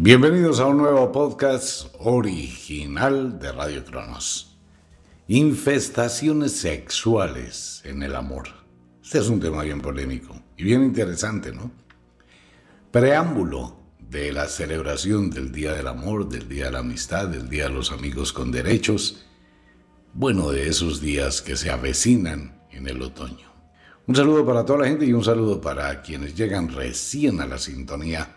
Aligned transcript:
Bienvenidos 0.00 0.58
a 0.58 0.66
un 0.66 0.78
nuevo 0.78 1.12
podcast 1.12 1.86
original 2.00 3.38
de 3.38 3.52
Radio 3.52 3.84
Cronos. 3.84 4.58
Infestaciones 5.28 6.50
sexuales 6.52 7.80
en 7.84 8.02
el 8.02 8.16
amor. 8.16 8.48
Este 9.02 9.18
es 9.18 9.28
un 9.28 9.38
tema 9.38 9.62
bien 9.62 9.80
polémico 9.80 10.34
y 10.56 10.64
bien 10.64 10.82
interesante, 10.82 11.52
¿no? 11.52 11.70
Preámbulo 12.90 13.76
de 14.00 14.32
la 14.32 14.48
celebración 14.48 15.30
del 15.30 15.52
Día 15.52 15.72
del 15.72 15.86
Amor, 15.86 16.28
del 16.28 16.48
Día 16.48 16.66
de 16.66 16.72
la 16.72 16.80
Amistad, 16.80 17.28
del 17.28 17.48
Día 17.48 17.68
de 17.68 17.74
los 17.74 17.92
Amigos 17.92 18.32
con 18.32 18.50
Derechos, 18.50 19.24
bueno, 20.12 20.50
de 20.50 20.68
esos 20.68 21.00
días 21.00 21.40
que 21.40 21.54
se 21.54 21.70
avecinan 21.70 22.66
en 22.72 22.88
el 22.88 23.00
otoño. 23.00 23.48
Un 24.08 24.16
saludo 24.16 24.44
para 24.44 24.64
toda 24.64 24.80
la 24.80 24.88
gente 24.88 25.06
y 25.06 25.12
un 25.12 25.24
saludo 25.24 25.60
para 25.60 26.02
quienes 26.02 26.34
llegan 26.34 26.68
recién 26.74 27.40
a 27.40 27.46
la 27.46 27.58
sintonía 27.58 28.33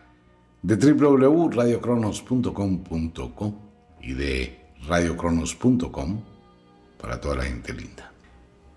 de 0.67 0.75
www.radiocronos.com.co 0.75 3.55
y 4.01 4.13
de 4.13 4.59
radiocronos.com 4.85 6.21
para 6.99 7.19
toda 7.21 7.37
la 7.37 7.45
gente 7.45 7.73
linda. 7.73 8.11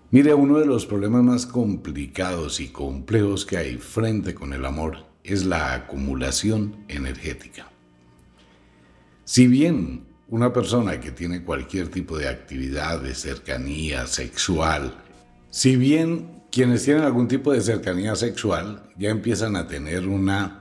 Mire, 0.09 0.33
uno 0.33 0.57
de 0.59 0.65
los 0.65 0.85
problemas 0.85 1.23
más 1.23 1.45
complicados 1.45 2.61
y 2.61 2.69
complejos 2.69 3.45
que 3.45 3.57
hay 3.57 3.75
frente 3.75 4.33
con 4.33 4.53
el 4.53 4.65
amor 4.65 4.99
es 5.25 5.45
la 5.45 5.73
acumulación 5.73 6.77
energética. 6.87 7.69
Si 9.25 9.47
bien 9.47 10.05
una 10.29 10.53
persona 10.53 11.01
que 11.01 11.11
tiene 11.11 11.43
cualquier 11.43 11.89
tipo 11.89 12.17
de 12.17 12.29
actividad 12.29 13.01
de 13.01 13.15
cercanía 13.15 14.07
sexual, 14.07 14.95
si 15.49 15.75
bien 15.75 16.43
quienes 16.53 16.85
tienen 16.85 17.03
algún 17.03 17.27
tipo 17.27 17.51
de 17.51 17.59
cercanía 17.59 18.15
sexual 18.15 18.89
ya 18.97 19.09
empiezan 19.09 19.57
a 19.57 19.67
tener 19.67 20.07
una 20.07 20.60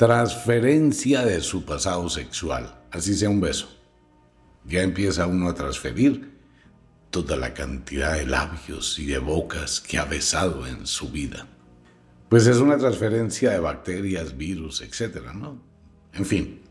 transferencia 0.00 1.26
de 1.26 1.42
su 1.42 1.66
pasado 1.66 2.08
sexual, 2.08 2.74
así 2.90 3.14
sea 3.14 3.28
un 3.28 3.42
beso, 3.42 3.68
ya 4.64 4.80
empieza 4.80 5.26
uno 5.26 5.50
a 5.50 5.54
transferir 5.54 6.38
toda 7.10 7.36
la 7.36 7.52
cantidad 7.52 8.14
de 8.14 8.24
labios 8.24 8.98
y 8.98 9.04
de 9.04 9.18
bocas 9.18 9.78
que 9.78 9.98
ha 9.98 10.06
besado 10.06 10.66
en 10.66 10.86
su 10.86 11.10
vida. 11.10 11.46
Pues 12.30 12.46
es 12.46 12.60
una 12.60 12.78
transferencia 12.78 13.50
de 13.50 13.60
bacterias, 13.60 14.38
virus, 14.38 14.80
etcétera, 14.80 15.34
¿no? 15.34 15.60
En 16.14 16.24
fin. 16.24 16.62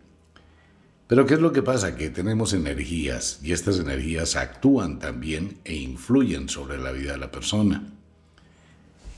Pero 1.05 1.27
¿qué 1.27 1.35
es 1.35 1.39
lo 1.39 1.53
que 1.53 1.61
pasa? 1.61 1.95
Que 1.95 2.09
tenemos 2.09 2.53
energías 2.53 3.41
y 3.43 3.51
estas 3.51 3.77
energías 3.77 4.37
actúan 4.37 4.97
también 4.97 5.59
e 5.65 5.75
influyen 5.75 6.49
sobre 6.49 6.79
la 6.79 6.91
vida 6.91 7.11
de 7.11 7.19
la 7.19 7.29
persona. 7.29 7.93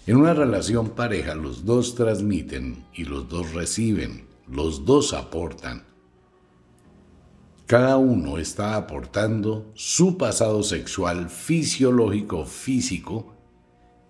En 0.08 0.16
una 0.16 0.34
relación 0.34 0.90
pareja 0.90 1.36
los 1.36 1.64
dos 1.64 1.94
transmiten 1.94 2.86
y 2.92 3.06
los 3.06 3.30
dos 3.30 3.54
reciben, 3.54 4.26
los 4.48 4.84
dos 4.84 5.14
aportan. 5.14 5.84
Cada 7.68 7.98
uno 7.98 8.40
está 8.40 8.76
aportando 8.76 9.72
su 9.76 10.18
pasado 10.18 10.64
sexual, 10.64 11.30
fisiológico, 11.30 12.46
físico, 12.46 13.36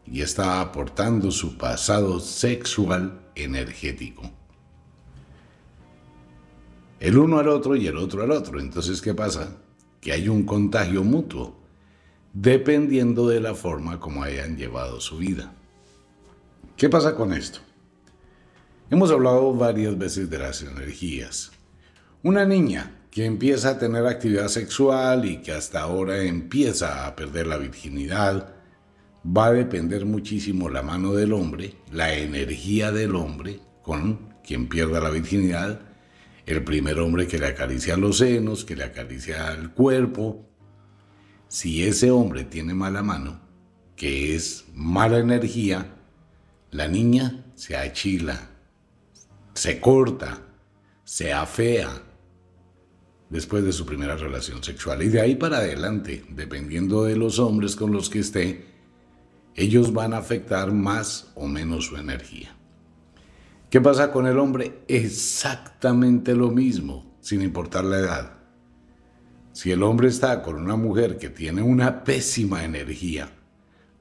y 0.05 0.21
está 0.21 0.61
aportando 0.61 1.29
su 1.29 1.57
pasado 1.57 2.21
sexual 2.21 3.21
energético. 3.35 4.23
El 7.01 7.17
uno 7.17 7.37
al 7.37 7.49
otro 7.49 7.75
y 7.75 7.87
el 7.87 7.97
otro 7.97 8.23
al 8.23 8.31
otro. 8.31 8.59
Entonces, 8.59 9.01
¿qué 9.01 9.13
pasa? 9.13 9.57
Que 9.99 10.13
hay 10.13 10.29
un 10.29 10.43
contagio 10.43 11.03
mutuo, 11.03 11.59
dependiendo 12.33 13.27
de 13.27 13.41
la 13.41 13.55
forma 13.55 13.99
como 13.99 14.23
hayan 14.23 14.55
llevado 14.55 15.01
su 15.01 15.17
vida. 15.17 15.53
¿Qué 16.77 16.89
pasa 16.89 17.15
con 17.15 17.33
esto? 17.33 17.59
Hemos 18.89 19.11
hablado 19.11 19.53
varias 19.53 19.97
veces 19.97 20.29
de 20.29 20.39
las 20.39 20.61
energías. 20.61 21.51
Una 22.23 22.45
niña 22.45 23.01
que 23.11 23.25
empieza 23.25 23.71
a 23.71 23.77
tener 23.77 24.05
actividad 24.05 24.47
sexual 24.47 25.25
y 25.25 25.41
que 25.41 25.51
hasta 25.51 25.81
ahora 25.81 26.23
empieza 26.23 27.05
a 27.05 27.15
perder 27.15 27.47
la 27.47 27.57
virginidad, 27.57 28.55
va 29.25 29.47
a 29.47 29.53
depender 29.53 30.05
muchísimo 30.05 30.69
la 30.69 30.81
mano 30.81 31.13
del 31.13 31.33
hombre, 31.33 31.75
la 31.91 32.13
energía 32.15 32.91
del 32.91 33.15
hombre 33.15 33.59
con 33.81 34.33
quien 34.43 34.67
pierda 34.67 34.99
la 34.99 35.09
virginidad, 35.09 35.81
el 36.45 36.63
primer 36.63 36.99
hombre 36.99 37.27
que 37.27 37.37
le 37.37 37.47
acaricia 37.47 37.97
los 37.97 38.17
senos, 38.17 38.65
que 38.65 38.75
le 38.75 38.85
acaricia 38.85 39.51
el 39.51 39.71
cuerpo. 39.71 40.47
Si 41.47 41.83
ese 41.83 42.11
hombre 42.11 42.45
tiene 42.45 42.73
mala 42.73 43.03
mano, 43.03 43.41
que 43.95 44.35
es 44.35 44.65
mala 44.73 45.19
energía, 45.19 46.00
la 46.71 46.87
niña 46.87 47.45
se 47.55 47.75
achila, 47.75 48.49
se 49.53 49.79
corta, 49.79 50.39
se 51.03 51.33
afea 51.33 51.89
después 53.29 53.63
de 53.63 53.71
su 53.73 53.85
primera 53.85 54.15
relación 54.15 54.63
sexual. 54.63 55.03
Y 55.03 55.09
de 55.09 55.21
ahí 55.21 55.35
para 55.35 55.57
adelante, 55.57 56.25
dependiendo 56.29 57.03
de 57.03 57.15
los 57.15 57.39
hombres 57.39 57.75
con 57.75 57.91
los 57.91 58.09
que 58.09 58.19
esté, 58.19 58.65
ellos 59.55 59.93
van 59.93 60.13
a 60.13 60.17
afectar 60.17 60.71
más 60.71 61.31
o 61.35 61.47
menos 61.47 61.85
su 61.85 61.97
energía. 61.97 62.55
¿Qué 63.69 63.79
pasa 63.79 64.11
con 64.11 64.27
el 64.27 64.37
hombre? 64.37 64.83
Exactamente 64.87 66.35
lo 66.35 66.51
mismo, 66.51 67.17
sin 67.21 67.41
importar 67.41 67.85
la 67.85 67.99
edad. 67.99 68.33
Si 69.53 69.71
el 69.71 69.83
hombre 69.83 70.07
está 70.07 70.41
con 70.41 70.55
una 70.55 70.75
mujer 70.75 71.17
que 71.17 71.29
tiene 71.29 71.61
una 71.61 72.03
pésima 72.03 72.63
energía, 72.63 73.31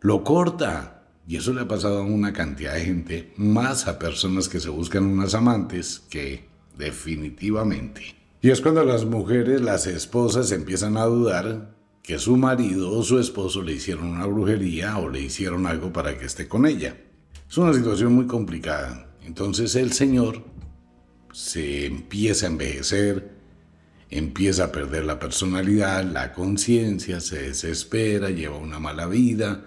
lo 0.00 0.22
corta. 0.22 0.99
Y 1.26 1.36
eso 1.36 1.52
le 1.52 1.60
ha 1.60 1.68
pasado 1.68 1.98
a 1.98 2.02
una 2.02 2.32
cantidad 2.32 2.74
de 2.74 2.84
gente, 2.84 3.32
más 3.36 3.86
a 3.86 3.98
personas 3.98 4.48
que 4.48 4.60
se 4.60 4.68
buscan 4.68 5.04
unas 5.04 5.34
amantes, 5.34 6.02
que 6.10 6.44
definitivamente. 6.76 8.16
Y 8.42 8.50
es 8.50 8.60
cuando 8.60 8.84
las 8.84 9.04
mujeres, 9.04 9.60
las 9.60 9.86
esposas, 9.86 10.50
empiezan 10.50 10.96
a 10.96 11.04
dudar 11.04 11.74
que 12.02 12.18
su 12.18 12.36
marido 12.36 12.90
o 12.90 13.02
su 13.02 13.18
esposo 13.18 13.62
le 13.62 13.74
hicieron 13.74 14.06
una 14.06 14.26
brujería 14.26 14.98
o 14.98 15.08
le 15.08 15.20
hicieron 15.20 15.66
algo 15.66 15.92
para 15.92 16.18
que 16.18 16.24
esté 16.24 16.48
con 16.48 16.66
ella. 16.66 16.96
Es 17.48 17.58
una 17.58 17.74
situación 17.74 18.14
muy 18.14 18.26
complicada. 18.26 19.10
Entonces 19.24 19.76
el 19.76 19.92
Señor 19.92 20.42
se 21.32 21.86
empieza 21.86 22.46
a 22.46 22.50
envejecer, 22.50 23.30
empieza 24.08 24.64
a 24.64 24.72
perder 24.72 25.04
la 25.04 25.18
personalidad, 25.18 26.02
la 26.04 26.32
conciencia, 26.32 27.20
se 27.20 27.42
desespera, 27.42 28.30
lleva 28.30 28.56
una 28.56 28.80
mala 28.80 29.06
vida 29.06 29.66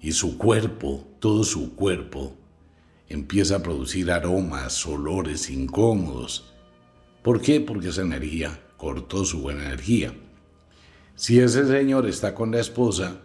y 0.00 0.12
su 0.12 0.38
cuerpo, 0.38 1.06
todo 1.18 1.44
su 1.44 1.74
cuerpo, 1.74 2.36
empieza 3.08 3.56
a 3.56 3.62
producir 3.62 4.10
aromas, 4.10 4.86
olores 4.86 5.50
incómodos. 5.50 6.54
¿Por 7.22 7.40
qué? 7.40 7.60
Porque 7.60 7.88
esa 7.88 8.02
energía 8.02 8.60
cortó 8.76 9.24
su 9.24 9.40
buena 9.40 9.64
energía. 9.64 10.14
Si 11.14 11.40
ese 11.40 11.66
señor 11.66 12.06
está 12.06 12.34
con 12.34 12.52
la 12.52 12.60
esposa, 12.60 13.20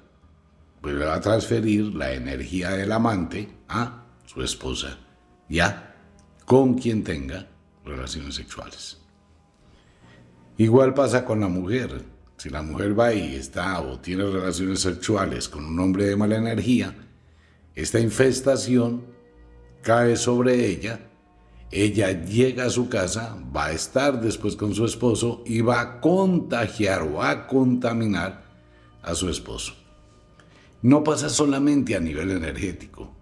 pues 0.82 0.96
le 0.96 1.06
va 1.06 1.16
a 1.16 1.22
transferir 1.22 1.94
la 1.94 2.14
energía 2.14 2.72
del 2.72 2.92
amante 2.92 3.50
a 3.68 4.06
su 4.26 4.42
esposa, 4.42 4.98
ya 5.48 5.96
con 6.46 6.74
quien 6.76 7.04
tenga 7.04 7.48
relaciones 7.86 8.36
sexuales. 8.36 9.00
Igual 10.58 10.94
pasa 10.94 11.26
con 11.26 11.40
la 11.40 11.48
mujer. 11.48 12.04
Si 12.44 12.50
la 12.50 12.62
mujer 12.62 13.00
va 13.00 13.14
y 13.14 13.36
está 13.36 13.80
o 13.80 14.02
tiene 14.02 14.26
relaciones 14.26 14.82
sexuales 14.82 15.48
con 15.48 15.64
un 15.64 15.80
hombre 15.80 16.08
de 16.08 16.18
mala 16.18 16.36
energía, 16.36 16.94
esta 17.74 18.02
infestación 18.02 19.06
cae 19.82 20.18
sobre 20.18 20.66
ella 20.68 21.00
ella 21.74 22.12
llega 22.24 22.66
a 22.66 22.70
su 22.70 22.88
casa, 22.88 23.36
va 23.56 23.68
a 23.68 23.72
estar 23.72 24.20
después 24.20 24.58
con 24.58 24.76
su 24.76 24.84
esposo 24.84 25.42
y 25.46 25.62
va 25.62 25.80
a 25.80 26.02
contagiar 26.02 27.02
o 27.04 27.24
a 27.24 27.48
contaminar 27.48 28.44
a 29.02 29.16
su 29.16 29.28
esposo. 29.30 29.74
No 30.84 31.04
pasa 31.04 31.30
solamente 31.30 31.96
a 31.96 32.00
nivel 32.02 32.30
energético. 32.30 33.16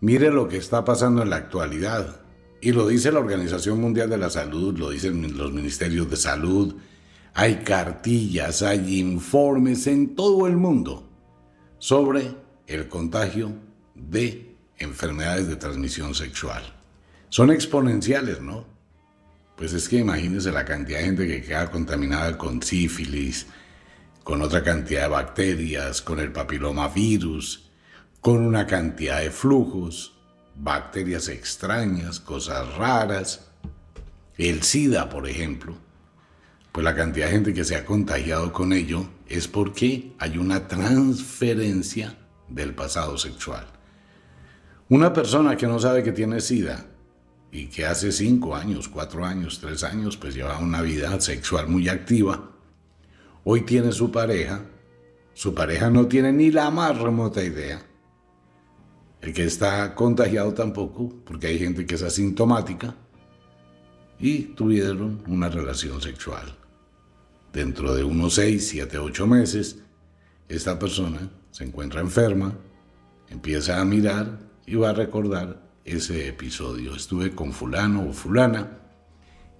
Mire 0.00 0.30
lo 0.30 0.46
que 0.46 0.58
está 0.58 0.84
pasando 0.84 1.22
en 1.22 1.30
la 1.30 1.36
actualidad. 1.36 2.20
Y 2.62 2.70
lo 2.70 2.86
dice 2.86 3.10
la 3.10 3.18
Organización 3.18 3.80
Mundial 3.80 4.08
de 4.08 4.16
la 4.16 4.30
Salud, 4.30 4.78
lo 4.78 4.88
dicen 4.90 5.36
los 5.36 5.52
ministerios 5.52 6.08
de 6.08 6.16
salud. 6.16 6.76
Hay 7.34 7.56
cartillas, 7.56 8.62
hay 8.62 9.00
informes 9.00 9.86
en 9.86 10.14
todo 10.14 10.46
el 10.46 10.56
mundo 10.56 11.08
sobre 11.78 12.34
el 12.66 12.88
contagio 12.88 13.52
de 13.94 14.56
enfermedades 14.78 15.48
de 15.48 15.56
transmisión 15.56 16.14
sexual 16.14 16.74
son 17.34 17.50
exponenciales, 17.50 18.40
¿no? 18.40 18.64
Pues 19.56 19.72
es 19.72 19.88
que 19.88 19.96
imagínense 19.96 20.52
la 20.52 20.64
cantidad 20.64 21.00
de 21.00 21.04
gente 21.06 21.26
que 21.26 21.42
queda 21.42 21.68
contaminada 21.68 22.38
con 22.38 22.62
sífilis, 22.62 23.48
con 24.22 24.40
otra 24.40 24.62
cantidad 24.62 25.02
de 25.02 25.08
bacterias, 25.08 26.00
con 26.00 26.20
el 26.20 26.30
papilomavirus, 26.30 27.72
con 28.20 28.38
una 28.38 28.68
cantidad 28.68 29.20
de 29.20 29.32
flujos, 29.32 30.16
bacterias 30.54 31.26
extrañas, 31.26 32.20
cosas 32.20 32.72
raras, 32.76 33.48
el 34.38 34.62
SIDA, 34.62 35.08
por 35.08 35.28
ejemplo. 35.28 35.76
Pues 36.74 36.82
la 36.82 36.96
cantidad 36.96 37.26
de 37.26 37.32
gente 37.34 37.54
que 37.54 37.62
se 37.62 37.76
ha 37.76 37.84
contagiado 37.84 38.52
con 38.52 38.72
ello 38.72 39.06
es 39.28 39.46
porque 39.46 40.12
hay 40.18 40.38
una 40.38 40.66
transferencia 40.66 42.18
del 42.48 42.74
pasado 42.74 43.16
sexual. 43.16 43.64
Una 44.88 45.12
persona 45.12 45.56
que 45.56 45.68
no 45.68 45.78
sabe 45.78 46.02
que 46.02 46.10
tiene 46.10 46.40
SIDA 46.40 46.84
y 47.52 47.66
que 47.66 47.86
hace 47.86 48.10
cinco 48.10 48.56
años, 48.56 48.88
cuatro 48.88 49.24
años, 49.24 49.60
tres 49.60 49.84
años, 49.84 50.16
pues 50.16 50.34
lleva 50.34 50.58
una 50.58 50.82
vida 50.82 51.20
sexual 51.20 51.68
muy 51.68 51.88
activa, 51.88 52.50
hoy 53.44 53.60
tiene 53.60 53.92
su 53.92 54.10
pareja, 54.10 54.62
su 55.32 55.54
pareja 55.54 55.90
no 55.90 56.08
tiene 56.08 56.32
ni 56.32 56.50
la 56.50 56.72
más 56.72 56.98
remota 56.98 57.40
idea. 57.40 57.86
El 59.20 59.32
que 59.32 59.44
está 59.44 59.94
contagiado 59.94 60.52
tampoco, 60.52 61.22
porque 61.24 61.46
hay 61.46 61.58
gente 61.60 61.86
que 61.86 61.94
es 61.94 62.02
asintomática, 62.02 62.96
y 64.18 64.40
tuvieron 64.56 65.22
una 65.28 65.48
relación 65.48 66.02
sexual. 66.02 66.63
Dentro 67.54 67.94
de 67.94 68.02
unos 68.02 68.34
seis, 68.34 68.66
siete, 68.66 68.98
ocho 68.98 69.28
meses, 69.28 69.78
esta 70.48 70.76
persona 70.76 71.30
se 71.52 71.62
encuentra 71.62 72.00
enferma, 72.00 72.58
empieza 73.28 73.80
a 73.80 73.84
mirar 73.84 74.40
y 74.66 74.74
va 74.74 74.90
a 74.90 74.92
recordar 74.92 75.62
ese 75.84 76.26
episodio. 76.26 76.96
Estuve 76.96 77.30
con 77.30 77.52
fulano 77.52 78.08
o 78.08 78.12
fulana 78.12 78.80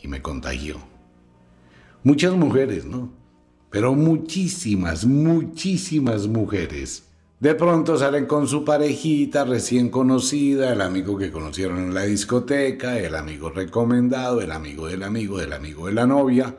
y 0.03 0.09
me 0.09 0.21
contagió. 0.21 0.79
Muchas 2.03 2.35
mujeres, 2.35 2.85
¿no? 2.85 3.13
Pero 3.71 3.95
muchísimas, 3.95 5.07
muchísimas 5.07 6.27
mujeres. 6.27 7.05
De 7.39 7.55
pronto 7.55 7.97
salen 7.97 8.27
con 8.27 8.49
su 8.49 8.65
parejita 8.65 9.45
recién 9.45 9.89
conocida, 9.89 10.73
el 10.73 10.81
amigo 10.81 11.17
que 11.17 11.31
conocieron 11.31 11.79
en 11.79 11.95
la 11.95 12.03
discoteca, 12.03 12.99
el 12.99 13.15
amigo 13.15 13.51
recomendado, 13.51 14.41
el 14.41 14.51
amigo 14.51 14.89
del 14.89 15.05
amigo, 15.05 15.39
del 15.39 15.53
amigo 15.53 15.87
de 15.87 15.93
la 15.93 16.09
novia, 16.09 16.57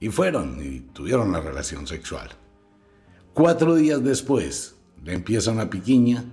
y 0.00 0.08
fueron 0.08 0.58
y 0.64 0.80
tuvieron 0.80 1.30
la 1.30 1.40
relación 1.40 1.86
sexual. 1.86 2.30
Cuatro 3.34 3.76
días 3.76 4.02
después 4.02 4.74
le 5.04 5.12
empieza 5.12 5.52
una 5.52 5.70
piquiña, 5.70 6.24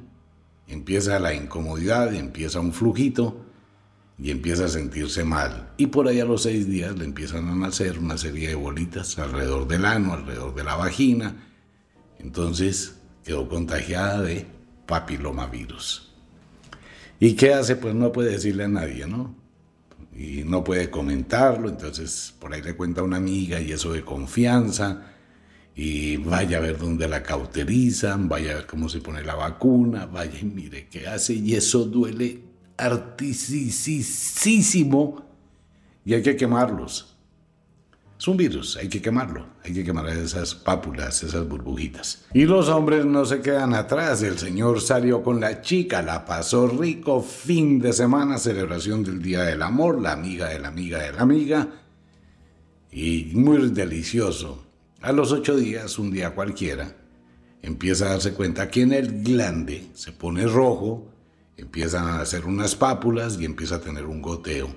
empieza 0.67 1.19
la 1.19 1.33
incomodidad, 1.33 2.15
empieza 2.15 2.61
un 2.61 2.73
flujito 2.73 3.45
y 4.17 4.31
empieza 4.31 4.65
a 4.65 4.69
sentirse 4.69 5.23
mal. 5.23 5.73
Y 5.77 5.87
por 5.87 6.07
ahí 6.07 6.19
a 6.19 6.25
los 6.25 6.43
seis 6.43 6.67
días 6.67 6.97
le 6.97 7.05
empiezan 7.05 7.49
a 7.49 7.55
nacer 7.55 7.99
una 7.99 8.17
serie 8.17 8.49
de 8.49 8.55
bolitas 8.55 9.19
alrededor 9.19 9.67
del 9.67 9.85
ano, 9.85 10.13
alrededor 10.13 10.55
de 10.55 10.63
la 10.63 10.75
vagina. 10.75 11.35
Entonces 12.19 12.99
quedó 13.23 13.47
contagiada 13.47 14.21
de 14.21 14.47
papilomavirus. 14.87 16.13
¿Y 17.19 17.33
qué 17.33 17.53
hace? 17.53 17.75
Pues 17.75 17.93
no 17.93 18.11
puede 18.11 18.31
decirle 18.31 18.63
a 18.63 18.69
nadie, 18.69 19.05
¿no? 19.05 19.35
Y 20.17 20.43
no 20.45 20.63
puede 20.63 20.89
comentarlo, 20.89 21.69
entonces 21.69 22.33
por 22.39 22.51
ahí 22.53 22.61
le 22.63 22.75
cuenta 22.75 23.01
a 23.01 23.03
una 23.03 23.17
amiga 23.17 23.61
y 23.61 23.71
eso 23.71 23.93
de 23.93 24.03
confianza 24.03 25.13
y 25.75 26.17
vaya 26.17 26.57
a 26.57 26.61
ver 26.61 26.79
dónde 26.79 27.07
la 27.07 27.21
cauterizan, 27.21 28.27
vaya 28.27 28.53
a 28.53 28.55
ver 28.55 28.65
cómo 28.65 28.89
se 28.89 28.99
pone 28.99 29.23
la 29.23 29.35
vacuna, 29.35 30.07
vaya 30.07 30.39
y 30.41 30.45
mire 30.45 30.87
qué 30.89 31.07
hace 31.07 31.35
y 31.35 31.53
eso 31.53 31.85
duele 31.85 32.41
artisísimo 32.77 33.77
y 36.03 36.15
hay 36.15 36.23
que 36.23 36.35
quemarlos. 36.35 37.16
Es 38.19 38.27
un 38.27 38.35
virus, 38.35 38.77
hay 38.77 38.89
que 38.89 38.99
quemarlo, 38.99 39.45
hay 39.63 39.73
que 39.73 39.83
quemar 39.83 40.09
esas 40.09 40.55
pápulas, 40.55 41.21
esas 41.21 41.47
burbujitas. 41.47 42.25
Y 42.33 42.45
los 42.45 42.67
hombres 42.67 43.05
no 43.05 43.25
se 43.25 43.41
quedan 43.41 43.75
atrás, 43.75 44.23
el 44.23 44.39
señor 44.39 44.81
salió 44.81 45.21
con 45.21 45.39
la 45.39 45.61
chica, 45.61 46.01
la 46.01 46.25
pasó 46.25 46.67
rico, 46.67 47.21
fin 47.21 47.79
de 47.79 47.93
semana, 47.93 48.39
celebración 48.39 49.03
del 49.03 49.21
Día 49.21 49.43
del 49.43 49.61
Amor, 49.61 50.01
la 50.01 50.13
amiga 50.13 50.49
de 50.49 50.57
la 50.57 50.69
amiga 50.69 50.97
de 50.97 51.13
la 51.13 51.21
amiga, 51.21 51.67
y 52.91 53.29
muy 53.33 53.69
delicioso. 53.69 54.65
A 55.01 55.11
los 55.11 55.31
ocho 55.31 55.55
días, 55.55 55.99
un 55.99 56.09
día 56.09 56.33
cualquiera, 56.33 56.95
empieza 57.61 58.07
a 58.07 58.09
darse 58.13 58.33
cuenta 58.33 58.67
que 58.71 58.81
en 58.81 58.93
el 58.93 59.23
glande 59.23 59.89
se 59.93 60.11
pone 60.11 60.47
rojo, 60.47 61.07
empiezan 61.55 62.07
a 62.07 62.21
hacer 62.21 62.45
unas 62.47 62.75
pápulas 62.75 63.37
y 63.39 63.45
empieza 63.45 63.75
a 63.75 63.81
tener 63.81 64.05
un 64.05 64.23
goteo, 64.23 64.69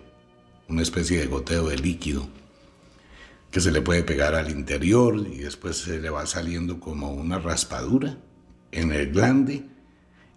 una 0.69 0.82
especie 0.82 1.20
de 1.20 1.26
goteo 1.26 1.69
de 1.69 1.78
líquido 1.78 2.28
que 3.50 3.61
se 3.61 3.73
le 3.73 3.82
puede 3.82 4.02
pegar 4.02 4.35
al 4.35 4.50
interior 4.50 5.17
y 5.19 5.38
después 5.38 5.79
se 5.79 5.99
le 6.00 6.11
va 6.11 6.26
saliendo 6.26 6.79
como 6.79 7.12
una 7.12 7.38
raspadura 7.38 8.17
en 8.70 8.93
el 8.93 9.11
glande 9.11 9.64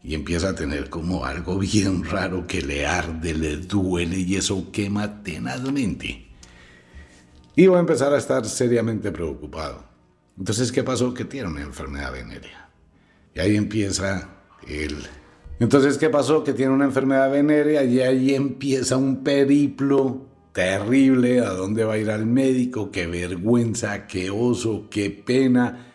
y 0.04 0.16
empieza 0.16 0.50
a 0.50 0.56
tener 0.56 0.90
como 0.90 1.26
algo 1.26 1.60
bien 1.60 2.04
raro 2.10 2.48
que 2.48 2.62
le 2.62 2.86
arde, 2.86 3.34
le 3.34 3.58
duele 3.58 4.18
y 4.20 4.36
eso 4.36 4.72
quema 4.72 5.24
tenazmente. 5.24 6.28
Y 7.56 7.68
va 7.68 7.78
a 7.78 7.82
empezar 7.82 8.14
a 8.14 8.18
estar 8.18 8.46
seriamente 8.46 9.12
preocupado. 9.12 9.86
Entonces, 10.38 10.72
¿qué 10.72 10.84
pasó? 10.84 11.14
Que 11.14 11.26
tiene 11.26 11.48
una 11.48 11.62
enfermedad 11.62 12.12
venérea. 12.12 12.70
Y 13.36 13.40
ahí 13.40 13.56
empieza 13.56 14.30
el... 14.68 14.98
Entonces, 15.60 16.00
¿qué 16.00 16.10
pasó? 16.10 16.44
Que 16.44 16.54
tiene 16.54 16.74
una 16.74 16.86
enfermedad 16.86 17.32
venérea 17.32 17.84
y 17.84 18.00
ahí 18.00 18.34
empieza 18.34 18.98
un 18.98 19.24
periplo 19.24 20.33
terrible, 20.54 21.42
a 21.42 21.50
dónde 21.50 21.84
va 21.84 21.94
a 21.94 21.98
ir 21.98 22.12
al 22.12 22.26
médico, 22.26 22.92
qué 22.92 23.08
vergüenza, 23.08 24.08
qué 24.08 24.30
oso, 24.30 24.88
qué 24.90 25.10
pena. 25.10 25.88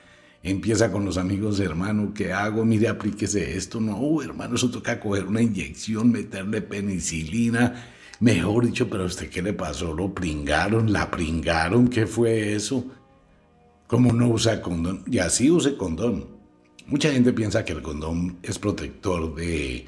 Empieza 0.42 0.90
con 0.90 1.04
los 1.04 1.16
amigos, 1.16 1.60
hermano, 1.60 2.12
¿qué 2.14 2.32
hago? 2.32 2.64
Mire, 2.64 2.88
aplíquese 2.88 3.56
esto. 3.56 3.80
No, 3.80 4.20
hermano, 4.22 4.56
eso 4.56 4.70
toca 4.70 5.00
coger 5.00 5.26
una 5.26 5.42
inyección, 5.42 6.10
meterle 6.10 6.60
penicilina. 6.60 7.86
Mejor 8.20 8.66
dicho, 8.66 8.88
pero 8.90 9.04
a 9.04 9.06
usted 9.06 9.30
qué 9.30 9.42
le 9.42 9.52
pasó? 9.52 9.94
¿Lo 9.94 10.12
pringaron? 10.12 10.92
¿La 10.92 11.10
pringaron? 11.10 11.88
¿Qué 11.88 12.06
fue 12.06 12.54
eso? 12.54 12.84
¿Cómo 13.86 14.12
no 14.12 14.28
usa 14.28 14.60
condón? 14.60 15.04
Y 15.06 15.18
así 15.18 15.50
use 15.50 15.76
condón. 15.76 16.26
Mucha 16.86 17.12
gente 17.12 17.32
piensa 17.32 17.64
que 17.64 17.74
el 17.74 17.82
condón 17.82 18.38
es 18.42 18.58
protector 18.58 19.34
de 19.34 19.86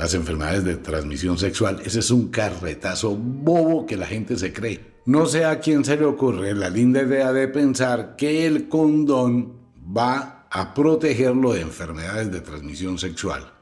las 0.00 0.14
enfermedades 0.14 0.64
de 0.64 0.76
transmisión 0.76 1.36
sexual. 1.36 1.82
Ese 1.84 1.98
es 1.98 2.10
un 2.10 2.28
carretazo 2.28 3.14
bobo 3.14 3.84
que 3.84 3.98
la 3.98 4.06
gente 4.06 4.38
se 4.38 4.50
cree. 4.50 4.80
No 5.04 5.26
sé 5.26 5.44
a 5.44 5.60
quién 5.60 5.84
se 5.84 5.98
le 5.98 6.06
ocurre 6.06 6.54
la 6.54 6.70
linda 6.70 7.02
idea 7.02 7.34
de 7.34 7.48
pensar 7.48 8.16
que 8.16 8.46
el 8.46 8.66
condón 8.66 9.58
va 9.94 10.46
a 10.50 10.72
protegerlo 10.72 11.52
de 11.52 11.60
enfermedades 11.60 12.32
de 12.32 12.40
transmisión 12.40 12.96
sexual. 12.96 13.52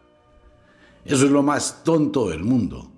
Eso 1.04 1.24
es 1.24 1.30
lo 1.32 1.42
más 1.42 1.82
tonto 1.82 2.28
del 2.28 2.44
mundo. 2.44 2.88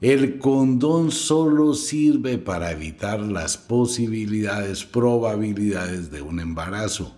El 0.00 0.38
condón 0.38 1.10
solo 1.10 1.74
sirve 1.74 2.38
para 2.38 2.72
evitar 2.72 3.20
las 3.20 3.58
posibilidades, 3.58 4.86
probabilidades 4.86 6.10
de 6.10 6.22
un 6.22 6.40
embarazo. 6.40 7.14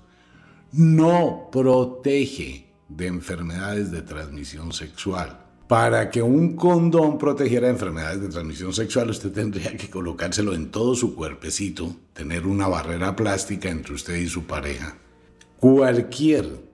No 0.73 1.51
protege 1.53 2.70
de 2.91 3.07
enfermedades 3.07 3.91
de 3.91 4.03
transmisión 4.03 4.73
sexual. 4.73 5.47
Para 5.67 6.11
que 6.11 6.21
un 6.21 6.57
condón 6.57 7.17
protegiera 7.17 7.69
enfermedades 7.69 8.21
de 8.21 8.29
transmisión 8.29 8.73
sexual, 8.73 9.11
usted 9.11 9.31
tendría 9.31 9.77
que 9.77 9.89
colocárselo 9.89 10.53
en 10.53 10.73
todo 10.73 10.97
su 10.97 11.15
cuerpecito, 11.15 11.95
tener 12.13 12.47
una 12.47 12.67
barrera 12.67 13.15
plástica 13.15 13.71
entre 13.71 13.95
usted 13.95 14.17
y 14.17 14.27
su 14.27 14.47
pareja. 14.47 14.99
Cualquier, 15.59 16.65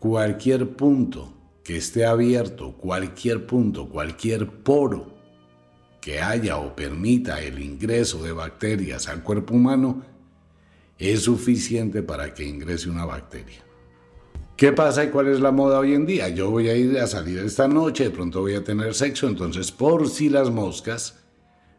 cualquier 0.00 0.70
punto 0.70 1.32
que 1.62 1.76
esté 1.76 2.04
abierto, 2.04 2.72
cualquier 2.72 3.46
punto, 3.46 3.88
cualquier 3.88 4.48
poro 4.48 5.14
que 6.00 6.20
haya 6.20 6.56
o 6.58 6.74
permita 6.74 7.40
el 7.40 7.60
ingreso 7.60 8.22
de 8.22 8.32
bacterias 8.32 9.08
al 9.08 9.22
cuerpo 9.22 9.54
humano, 9.54 10.02
es 10.98 11.22
suficiente 11.22 12.02
para 12.02 12.34
que 12.34 12.44
ingrese 12.44 12.88
una 12.88 13.04
bacteria. 13.04 13.65
¿Qué 14.56 14.72
pasa 14.72 15.04
y 15.04 15.08
cuál 15.10 15.28
es 15.28 15.40
la 15.40 15.50
moda 15.52 15.78
hoy 15.78 15.92
en 15.92 16.06
día? 16.06 16.30
Yo 16.30 16.50
voy 16.50 16.70
a 16.70 16.76
ir 16.76 16.98
a 16.98 17.06
salir 17.06 17.40
esta 17.40 17.68
noche, 17.68 18.04
de 18.04 18.10
pronto 18.10 18.40
voy 18.40 18.54
a 18.54 18.64
tener 18.64 18.94
sexo, 18.94 19.28
entonces 19.28 19.70
por 19.70 20.08
si 20.08 20.30
las 20.30 20.50
moscas, 20.50 21.18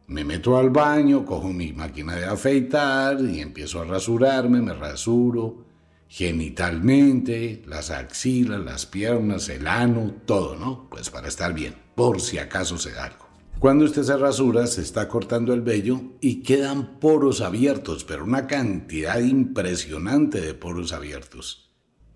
me 0.06 0.24
meto 0.24 0.58
al 0.58 0.70
baño, 0.70 1.26
cojo 1.26 1.50
mi 1.50 1.74
máquina 1.74 2.16
de 2.16 2.26
afeitar 2.26 3.20
y 3.20 3.40
empiezo 3.40 3.82
a 3.82 3.86
rasurarme, 3.86 4.62
me 4.62 4.74
rasuro 4.74 5.66
genitalmente, 6.08 7.64
las 7.66 7.90
axilas, 7.90 8.60
las 8.60 8.86
piernas, 8.86 9.50
el 9.50 9.66
ano, 9.68 10.14
todo, 10.26 10.56
¿no? 10.56 10.88
Pues 10.90 11.10
para 11.10 11.28
estar 11.30 11.54
bien, 11.54 11.76
por 11.96 12.22
si 12.22 12.38
acaso 12.38 12.78
se 12.78 12.92
da 12.92 13.06
algo. 13.06 13.26
Cuando 13.58 13.86
usted 13.86 14.04
se 14.04 14.18
rasura, 14.18 14.68
se 14.68 14.84
está 14.84 15.08
cortando 15.08 15.52
el 15.52 15.62
vello 15.62 16.00
y 16.22 16.44
quedan 16.44 17.00
poros 17.00 17.42
abiertos, 17.42 18.04
pero 18.04 18.24
una 18.24 18.46
cantidad 18.46 19.20
impresionante 19.20 20.42
de 20.42 20.54
poros 20.54 20.94
abiertos. 20.94 21.67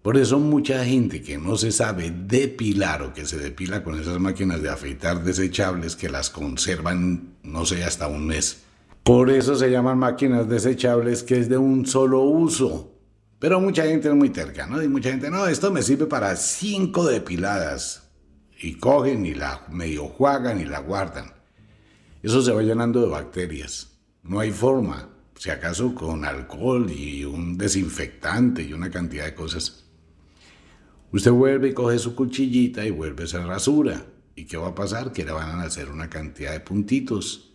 Por 0.01 0.17
eso 0.17 0.39
mucha 0.39 0.83
gente 0.83 1.21
que 1.21 1.37
no 1.37 1.57
se 1.57 1.71
sabe 1.71 2.09
depilar 2.09 3.03
o 3.03 3.13
que 3.13 3.25
se 3.25 3.37
depila 3.37 3.83
con 3.83 3.99
esas 3.99 4.19
máquinas 4.19 4.61
de 4.63 4.69
afeitar 4.69 5.23
desechables 5.23 5.95
que 5.95 6.09
las 6.09 6.31
conservan, 6.31 7.35
no 7.43 7.65
sé, 7.67 7.83
hasta 7.83 8.07
un 8.07 8.25
mes. 8.25 8.63
Por 9.03 9.29
eso 9.29 9.55
se 9.55 9.69
llaman 9.69 9.99
máquinas 9.99 10.49
desechables 10.49 11.21
que 11.21 11.37
es 11.37 11.49
de 11.49 11.57
un 11.57 11.85
solo 11.85 12.21
uso. 12.21 12.91
Pero 13.37 13.59
mucha 13.59 13.83
gente 13.83 14.07
es 14.07 14.15
muy 14.15 14.31
terca, 14.31 14.65
¿no? 14.65 14.81
Y 14.81 14.87
mucha 14.87 15.11
gente, 15.11 15.29
no, 15.29 15.45
esto 15.45 15.71
me 15.71 15.83
sirve 15.83 16.07
para 16.07 16.35
cinco 16.35 17.05
depiladas. 17.05 18.09
Y 18.59 18.75
cogen 18.75 19.25
y 19.25 19.35
la 19.35 19.65
medio 19.69 20.07
juegan 20.07 20.59
y 20.59 20.65
la 20.65 20.79
guardan. 20.79 21.31
Eso 22.23 22.41
se 22.41 22.51
va 22.51 22.61
llenando 22.63 23.01
de 23.01 23.07
bacterias. 23.07 23.91
No 24.23 24.39
hay 24.39 24.51
forma. 24.51 25.09
Si 25.35 25.49
acaso 25.49 25.95
con 25.95 26.25
alcohol 26.25 26.91
y 26.91 27.23
un 27.25 27.57
desinfectante 27.57 28.61
y 28.61 28.73
una 28.73 28.91
cantidad 28.91 29.25
de 29.25 29.33
cosas 29.33 29.80
Usted 31.11 31.31
vuelve 31.31 31.69
y 31.69 31.73
coge 31.73 31.99
su 31.99 32.15
cuchillita 32.15 32.85
y 32.85 32.91
vuelve 32.91 33.25
esa 33.25 33.45
rasura. 33.45 34.05
¿Y 34.35 34.45
qué 34.45 34.57
va 34.57 34.69
a 34.69 34.75
pasar? 34.75 35.11
Que 35.11 35.25
le 35.25 35.31
van 35.31 35.59
a 35.59 35.63
hacer 35.63 35.89
una 35.89 36.09
cantidad 36.09 36.53
de 36.53 36.61
puntitos. 36.61 37.51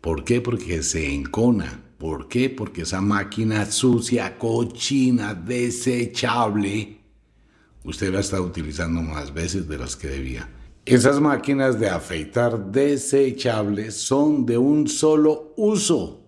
¿Por 0.00 0.22
qué? 0.22 0.40
Porque 0.40 0.82
se 0.82 1.12
encona. 1.12 1.82
¿Por 1.98 2.28
qué? 2.28 2.50
Porque 2.50 2.82
esa 2.82 3.00
máquina 3.00 3.64
sucia, 3.66 4.38
cochina, 4.38 5.34
desechable, 5.34 7.00
usted 7.84 8.12
la 8.12 8.20
está 8.20 8.40
utilizando 8.40 9.02
más 9.02 9.32
veces 9.32 9.66
de 9.66 9.78
las 9.78 9.96
que 9.96 10.08
debía. 10.08 10.48
Esas 10.84 11.20
máquinas 11.20 11.80
de 11.80 11.88
afeitar 11.88 12.70
desechables 12.70 13.94
son 13.96 14.44
de 14.44 14.58
un 14.58 14.86
solo 14.86 15.54
uso. 15.56 16.23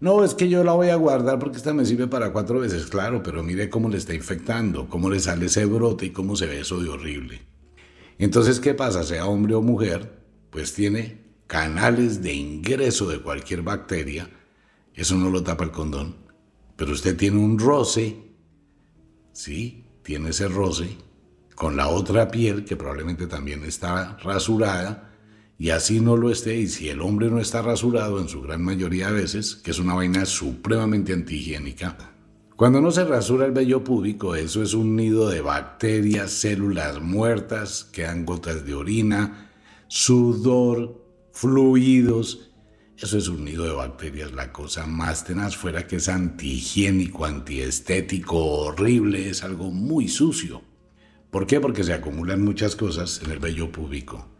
No, 0.00 0.24
es 0.24 0.34
que 0.34 0.48
yo 0.48 0.62
la 0.62 0.74
voy 0.74 0.90
a 0.90 0.96
guardar 0.96 1.40
porque 1.40 1.56
esta 1.56 1.74
me 1.74 1.84
sirve 1.84 2.06
para 2.06 2.32
cuatro 2.32 2.60
veces, 2.60 2.86
claro, 2.86 3.22
pero 3.22 3.42
mire 3.42 3.68
cómo 3.68 3.88
le 3.88 3.98
está 3.98 4.14
infectando, 4.14 4.88
cómo 4.88 5.10
le 5.10 5.18
sale 5.18 5.46
ese 5.46 5.64
brote 5.64 6.06
y 6.06 6.10
cómo 6.10 6.36
se 6.36 6.46
ve 6.46 6.60
eso 6.60 6.80
de 6.80 6.88
horrible. 6.88 7.42
Entonces, 8.18 8.60
¿qué 8.60 8.74
pasa? 8.74 9.02
Sea 9.02 9.26
hombre 9.26 9.54
o 9.54 9.62
mujer, 9.62 10.20
pues 10.50 10.72
tiene 10.72 11.26
canales 11.48 12.22
de 12.22 12.32
ingreso 12.32 13.08
de 13.08 13.20
cualquier 13.20 13.62
bacteria. 13.62 14.30
Eso 14.94 15.16
no 15.16 15.30
lo 15.30 15.42
tapa 15.42 15.64
el 15.64 15.72
condón. 15.72 16.16
Pero 16.76 16.92
usted 16.92 17.16
tiene 17.16 17.38
un 17.38 17.58
roce, 17.58 18.16
¿sí? 19.32 19.84
Tiene 20.02 20.30
ese 20.30 20.46
roce 20.46 20.96
con 21.56 21.76
la 21.76 21.88
otra 21.88 22.28
piel 22.28 22.64
que 22.64 22.76
probablemente 22.76 23.26
también 23.26 23.64
está 23.64 24.16
rasurada 24.22 25.07
y 25.58 25.70
así 25.70 26.00
no 26.00 26.16
lo 26.16 26.30
esté, 26.30 26.56
y 26.56 26.68
si 26.68 26.88
el 26.88 27.00
hombre 27.00 27.30
no 27.30 27.40
está 27.40 27.62
rasurado 27.62 28.20
en 28.20 28.28
su 28.28 28.40
gran 28.40 28.62
mayoría 28.62 29.08
de 29.08 29.20
veces, 29.22 29.56
que 29.56 29.72
es 29.72 29.80
una 29.80 29.94
vaina 29.94 30.24
supremamente 30.24 31.12
antihigiénica, 31.12 31.96
cuando 32.58 32.80
no 32.80 32.90
se 32.90 33.04
rasura 33.04 33.46
el 33.46 33.52
vello 33.52 33.84
púbico, 33.84 34.34
eso 34.34 34.64
es 34.64 34.74
un 34.74 34.96
nido 34.96 35.28
de 35.28 35.40
bacterias, 35.40 36.32
células 36.32 37.00
muertas, 37.00 37.84
quedan 37.92 38.24
gotas 38.24 38.66
de 38.66 38.74
orina, 38.74 39.52
sudor, 39.86 41.00
fluidos. 41.32 42.50
Eso 42.96 43.16
es 43.16 43.28
un 43.28 43.44
nido 43.44 43.64
de 43.64 43.74
bacterias, 43.74 44.32
la 44.32 44.52
cosa 44.52 44.86
más 44.86 45.24
tenaz 45.24 45.56
fuera 45.56 45.86
que 45.86 45.96
es 45.96 46.08
antihigiénico, 46.08 47.24
antiestético, 47.24 48.44
horrible, 48.44 49.30
es 49.30 49.44
algo 49.44 49.70
muy 49.70 50.08
sucio. 50.08 50.62
¿Por 51.30 51.46
qué? 51.46 51.60
Porque 51.60 51.84
se 51.84 51.92
acumulan 51.92 52.42
muchas 52.42 52.74
cosas 52.74 53.20
en 53.24 53.30
el 53.30 53.38
vello 53.38 53.70
púbico. 53.70 54.37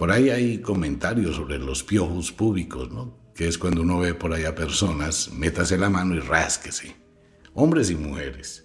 Por 0.00 0.10
ahí 0.10 0.30
hay 0.30 0.62
comentarios 0.62 1.36
sobre 1.36 1.58
los 1.58 1.84
piojos 1.84 2.32
públicos, 2.32 2.90
¿no? 2.90 3.14
Que 3.34 3.46
es 3.46 3.58
cuando 3.58 3.82
uno 3.82 3.98
ve 3.98 4.14
por 4.14 4.32
ahí 4.32 4.44
a 4.44 4.54
personas, 4.54 5.30
métase 5.30 5.76
la 5.76 5.90
mano 5.90 6.14
y 6.14 6.20
rásquese. 6.20 6.96
Hombres 7.52 7.90
y 7.90 7.96
mujeres. 7.96 8.64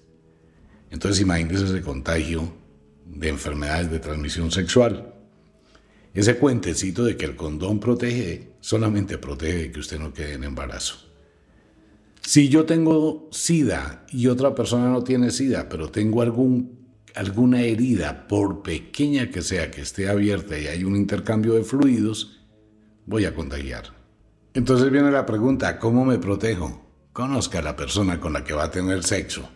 Entonces 0.92 1.20
imagínese 1.20 1.66
ese 1.66 1.82
contagio 1.82 2.54
de 3.06 3.28
enfermedades 3.28 3.92
de 3.92 4.00
transmisión 4.00 4.50
sexual. 4.50 5.14
Ese 6.14 6.38
cuentecito 6.38 7.04
de 7.04 7.18
que 7.18 7.26
el 7.26 7.36
condón 7.36 7.82
protege, 7.82 8.54
solamente 8.62 9.18
protege 9.18 9.74
que 9.74 9.82
usted 9.82 10.00
no 10.00 10.14
quede 10.14 10.36
en 10.36 10.46
embarazo. 10.46 10.96
Si 12.22 12.48
yo 12.48 12.64
tengo 12.64 13.28
SIDA 13.34 14.06
y 14.10 14.28
otra 14.28 14.56
persona 14.56 14.90
no 14.90 15.04
tiene 15.04 15.32
SIDA, 15.32 15.68
pero 15.68 15.90
tengo 15.92 16.22
algún 16.22 16.75
alguna 17.16 17.62
herida, 17.62 18.28
por 18.28 18.62
pequeña 18.62 19.32
que 19.32 19.42
sea, 19.42 19.72
que 19.72 19.82
esté 19.82 20.10
abierta 20.10 20.60
y 20.60 20.68
hay 20.68 20.84
un 20.84 20.96
intercambio 20.96 21.54
de 21.54 21.64
fluidos, 21.64 22.42
voy 23.06 23.26
a 23.26 23.34
contagiar. 23.34 23.94
Entonces 24.54 24.92
viene 24.92 25.12
la 25.12 25.26
pregunta, 25.26 25.80
¿cómo 25.80 26.06
me 26.06 26.20
protejo? 26.20 26.86
Conozca 27.14 27.60
a 27.60 27.62
la 27.62 27.76
persona 27.76 28.20
con 28.20 28.34
la 28.34 28.44
que 28.44 28.54
va 28.54 28.66
a 28.66 28.72
tener 28.72 29.04
sexo. 29.04 29.50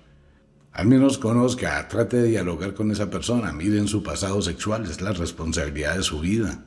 Al 0.72 0.88
menos 0.88 1.18
conozca, 1.18 1.86
trate 1.90 2.18
de 2.18 2.30
dialogar 2.30 2.74
con 2.74 2.92
esa 2.92 3.10
persona, 3.10 3.52
miren 3.52 3.88
su 3.88 4.04
pasado 4.04 4.42
sexual, 4.42 4.86
es 4.86 5.02
la 5.02 5.12
responsabilidad 5.12 5.98
de 5.98 6.04
su 6.04 6.22
vida. 6.22 6.66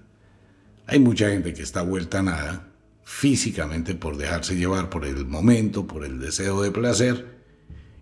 Hay 0.87 0.99
mucha 0.99 1.31
gente 1.31 1.55
que 1.55 1.63
está 1.63 1.81
vuelta 1.81 2.19
a 2.19 2.23
nada, 2.23 2.69
físicamente 3.03 3.95
por 3.95 4.19
dejarse 4.19 4.57
llevar 4.57 4.91
por 4.91 5.07
el 5.07 5.25
momento, 5.25 5.87
por 5.87 6.05
el 6.05 6.21
deseo 6.21 6.61
de 6.61 6.71
placer, 6.71 7.41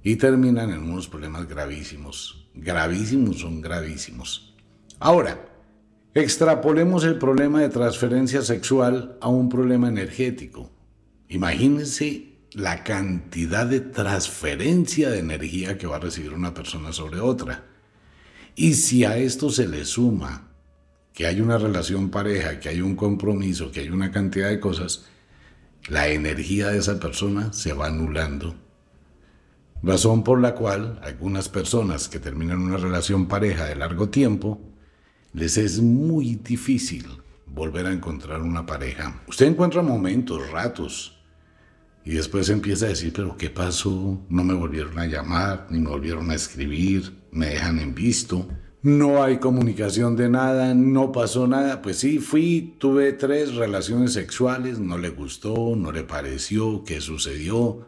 y 0.02 0.16
terminan 0.16 0.70
en 0.70 0.82
unos 0.82 1.06
problemas 1.06 1.46
gravísimos 1.46 2.39
gravísimos 2.60 3.40
son 3.40 3.60
gravísimos. 3.60 4.54
Ahora, 4.98 5.48
extrapolemos 6.14 7.04
el 7.04 7.18
problema 7.18 7.60
de 7.60 7.68
transferencia 7.68 8.42
sexual 8.42 9.16
a 9.20 9.28
un 9.28 9.48
problema 9.48 9.88
energético. 9.88 10.70
Imagínense 11.28 12.30
la 12.52 12.82
cantidad 12.84 13.66
de 13.66 13.80
transferencia 13.80 15.10
de 15.10 15.20
energía 15.20 15.78
que 15.78 15.86
va 15.86 15.96
a 15.96 16.00
recibir 16.00 16.32
una 16.32 16.52
persona 16.52 16.92
sobre 16.92 17.20
otra. 17.20 17.64
Y 18.56 18.74
si 18.74 19.04
a 19.04 19.16
esto 19.16 19.50
se 19.50 19.68
le 19.68 19.84
suma 19.84 20.48
que 21.14 21.26
hay 21.26 21.40
una 21.40 21.58
relación 21.58 22.10
pareja, 22.10 22.60
que 22.60 22.68
hay 22.68 22.80
un 22.80 22.96
compromiso, 22.96 23.70
que 23.70 23.80
hay 23.80 23.90
una 23.90 24.10
cantidad 24.10 24.48
de 24.48 24.60
cosas, 24.60 25.06
la 25.88 26.08
energía 26.08 26.68
de 26.68 26.78
esa 26.78 26.98
persona 26.98 27.52
se 27.52 27.72
va 27.72 27.86
anulando 27.86 28.54
razón 29.82 30.22
por 30.24 30.40
la 30.40 30.54
cual 30.54 31.00
algunas 31.02 31.48
personas 31.48 32.08
que 32.08 32.18
terminan 32.18 32.60
una 32.60 32.76
relación 32.76 33.26
pareja 33.26 33.66
de 33.66 33.76
largo 33.76 34.08
tiempo, 34.08 34.60
les 35.32 35.56
es 35.56 35.80
muy 35.80 36.36
difícil 36.36 37.06
volver 37.46 37.86
a 37.86 37.92
encontrar 37.92 38.42
una 38.42 38.66
pareja. 38.66 39.22
Usted 39.26 39.46
encuentra 39.46 39.82
momentos, 39.82 40.50
ratos, 40.50 41.20
y 42.04 42.12
después 42.12 42.48
empieza 42.48 42.86
a 42.86 42.90
decir, 42.90 43.12
pero 43.14 43.36
¿qué 43.36 43.50
pasó? 43.50 44.20
No 44.28 44.42
me 44.42 44.54
volvieron 44.54 44.98
a 44.98 45.06
llamar, 45.06 45.66
ni 45.70 45.80
me 45.80 45.90
volvieron 45.90 46.30
a 46.30 46.34
escribir, 46.34 47.12
me 47.30 47.46
dejan 47.46 47.78
en 47.78 47.94
visto. 47.94 48.48
No 48.82 49.22
hay 49.22 49.38
comunicación 49.38 50.16
de 50.16 50.30
nada, 50.30 50.74
no 50.74 51.12
pasó 51.12 51.46
nada. 51.46 51.82
Pues 51.82 51.98
sí, 51.98 52.18
fui, 52.18 52.76
tuve 52.78 53.12
tres 53.12 53.54
relaciones 53.54 54.14
sexuales, 54.14 54.78
no 54.78 54.96
le 54.96 55.10
gustó, 55.10 55.76
no 55.76 55.92
le 55.92 56.02
pareció, 56.02 56.84
¿qué 56.84 57.02
sucedió? 57.02 57.86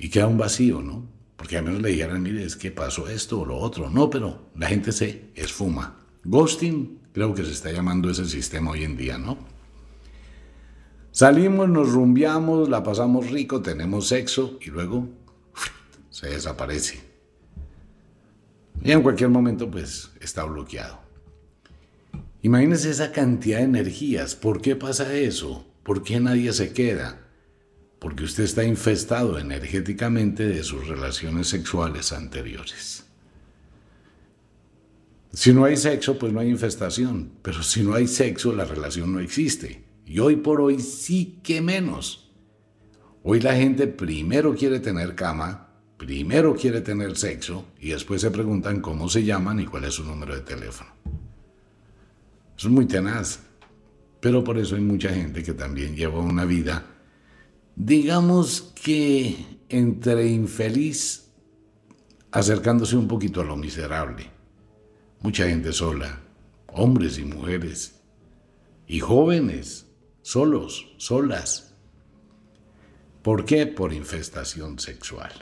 Y 0.00 0.08
queda 0.08 0.26
un 0.26 0.38
vacío, 0.38 0.80
¿no? 0.80 1.06
Porque 1.36 1.58
al 1.58 1.64
menos 1.64 1.82
le 1.82 1.90
dijeran, 1.90 2.22
mire, 2.22 2.42
es 2.42 2.56
que 2.56 2.70
pasó 2.70 3.06
esto 3.08 3.40
o 3.40 3.44
lo 3.44 3.58
otro. 3.58 3.90
No, 3.90 4.08
pero 4.08 4.46
la 4.56 4.66
gente 4.68 4.92
se 4.92 5.30
esfuma. 5.34 5.98
Ghosting, 6.24 6.98
creo 7.12 7.34
que 7.34 7.44
se 7.44 7.52
está 7.52 7.70
llamando 7.70 8.10
ese 8.10 8.24
sistema 8.24 8.70
hoy 8.70 8.84
en 8.84 8.96
día, 8.96 9.18
¿no? 9.18 9.36
Salimos, 11.12 11.68
nos 11.68 11.92
rumbiamos, 11.92 12.70
la 12.70 12.82
pasamos 12.82 13.30
rico, 13.30 13.60
tenemos 13.60 14.08
sexo 14.08 14.58
y 14.62 14.70
luego 14.70 15.06
se 16.10 16.28
desaparece. 16.28 17.00
Y 18.82 18.92
en 18.92 19.02
cualquier 19.02 19.28
momento, 19.28 19.70
pues, 19.70 20.12
está 20.20 20.44
bloqueado. 20.44 20.98
Imagínense 22.40 22.88
esa 22.88 23.12
cantidad 23.12 23.58
de 23.58 23.64
energías. 23.64 24.34
¿Por 24.34 24.62
qué 24.62 24.76
pasa 24.76 25.12
eso? 25.14 25.66
¿Por 25.82 26.02
qué 26.02 26.20
nadie 26.20 26.54
se 26.54 26.72
queda? 26.72 27.19
Porque 28.00 28.24
usted 28.24 28.44
está 28.44 28.64
infestado 28.64 29.38
energéticamente 29.38 30.48
de 30.48 30.64
sus 30.64 30.88
relaciones 30.88 31.48
sexuales 31.48 32.12
anteriores. 32.12 33.04
Si 35.32 35.52
no 35.52 35.64
hay 35.66 35.76
sexo, 35.76 36.18
pues 36.18 36.32
no 36.32 36.40
hay 36.40 36.48
infestación, 36.48 37.30
pero 37.42 37.62
si 37.62 37.82
no 37.82 37.94
hay 37.94 38.08
sexo, 38.08 38.52
la 38.52 38.64
relación 38.64 39.12
no 39.12 39.20
existe. 39.20 39.84
Y 40.06 40.18
hoy 40.18 40.36
por 40.36 40.60
hoy 40.62 40.80
sí 40.80 41.38
que 41.44 41.60
menos. 41.60 42.32
Hoy 43.22 43.38
la 43.40 43.54
gente 43.54 43.86
primero 43.86 44.54
quiere 44.54 44.80
tener 44.80 45.14
cama, 45.14 45.68
primero 45.98 46.56
quiere 46.56 46.80
tener 46.80 47.16
sexo 47.18 47.66
y 47.78 47.90
después 47.90 48.22
se 48.22 48.30
preguntan 48.30 48.80
cómo 48.80 49.10
se 49.10 49.22
llaman 49.22 49.60
y 49.60 49.66
cuál 49.66 49.84
es 49.84 49.94
su 49.94 50.04
número 50.04 50.34
de 50.34 50.40
teléfono. 50.40 50.90
Es 52.58 52.64
muy 52.64 52.86
tenaz. 52.86 53.40
Pero 54.20 54.42
por 54.44 54.58
eso 54.58 54.74
hay 54.74 54.82
mucha 54.82 55.10
gente 55.10 55.42
que 55.42 55.54
también 55.54 55.96
lleva 55.96 56.20
una 56.20 56.44
vida 56.44 56.89
digamos 57.76 58.72
que 58.82 59.60
entre 59.68 60.26
infeliz, 60.26 61.30
acercándose 62.32 62.96
un 62.96 63.08
poquito 63.08 63.40
a 63.40 63.44
lo 63.44 63.56
miserable. 63.56 64.30
Mucha 65.20 65.46
gente 65.46 65.72
sola, 65.72 66.20
hombres 66.68 67.18
y 67.18 67.24
mujeres, 67.24 68.00
y 68.86 69.00
jóvenes, 69.00 69.86
solos, 70.22 70.92
solas. 70.96 71.74
¿Por 73.22 73.44
qué? 73.44 73.66
Por 73.66 73.92
infestación 73.92 74.78
sexual. 74.78 75.32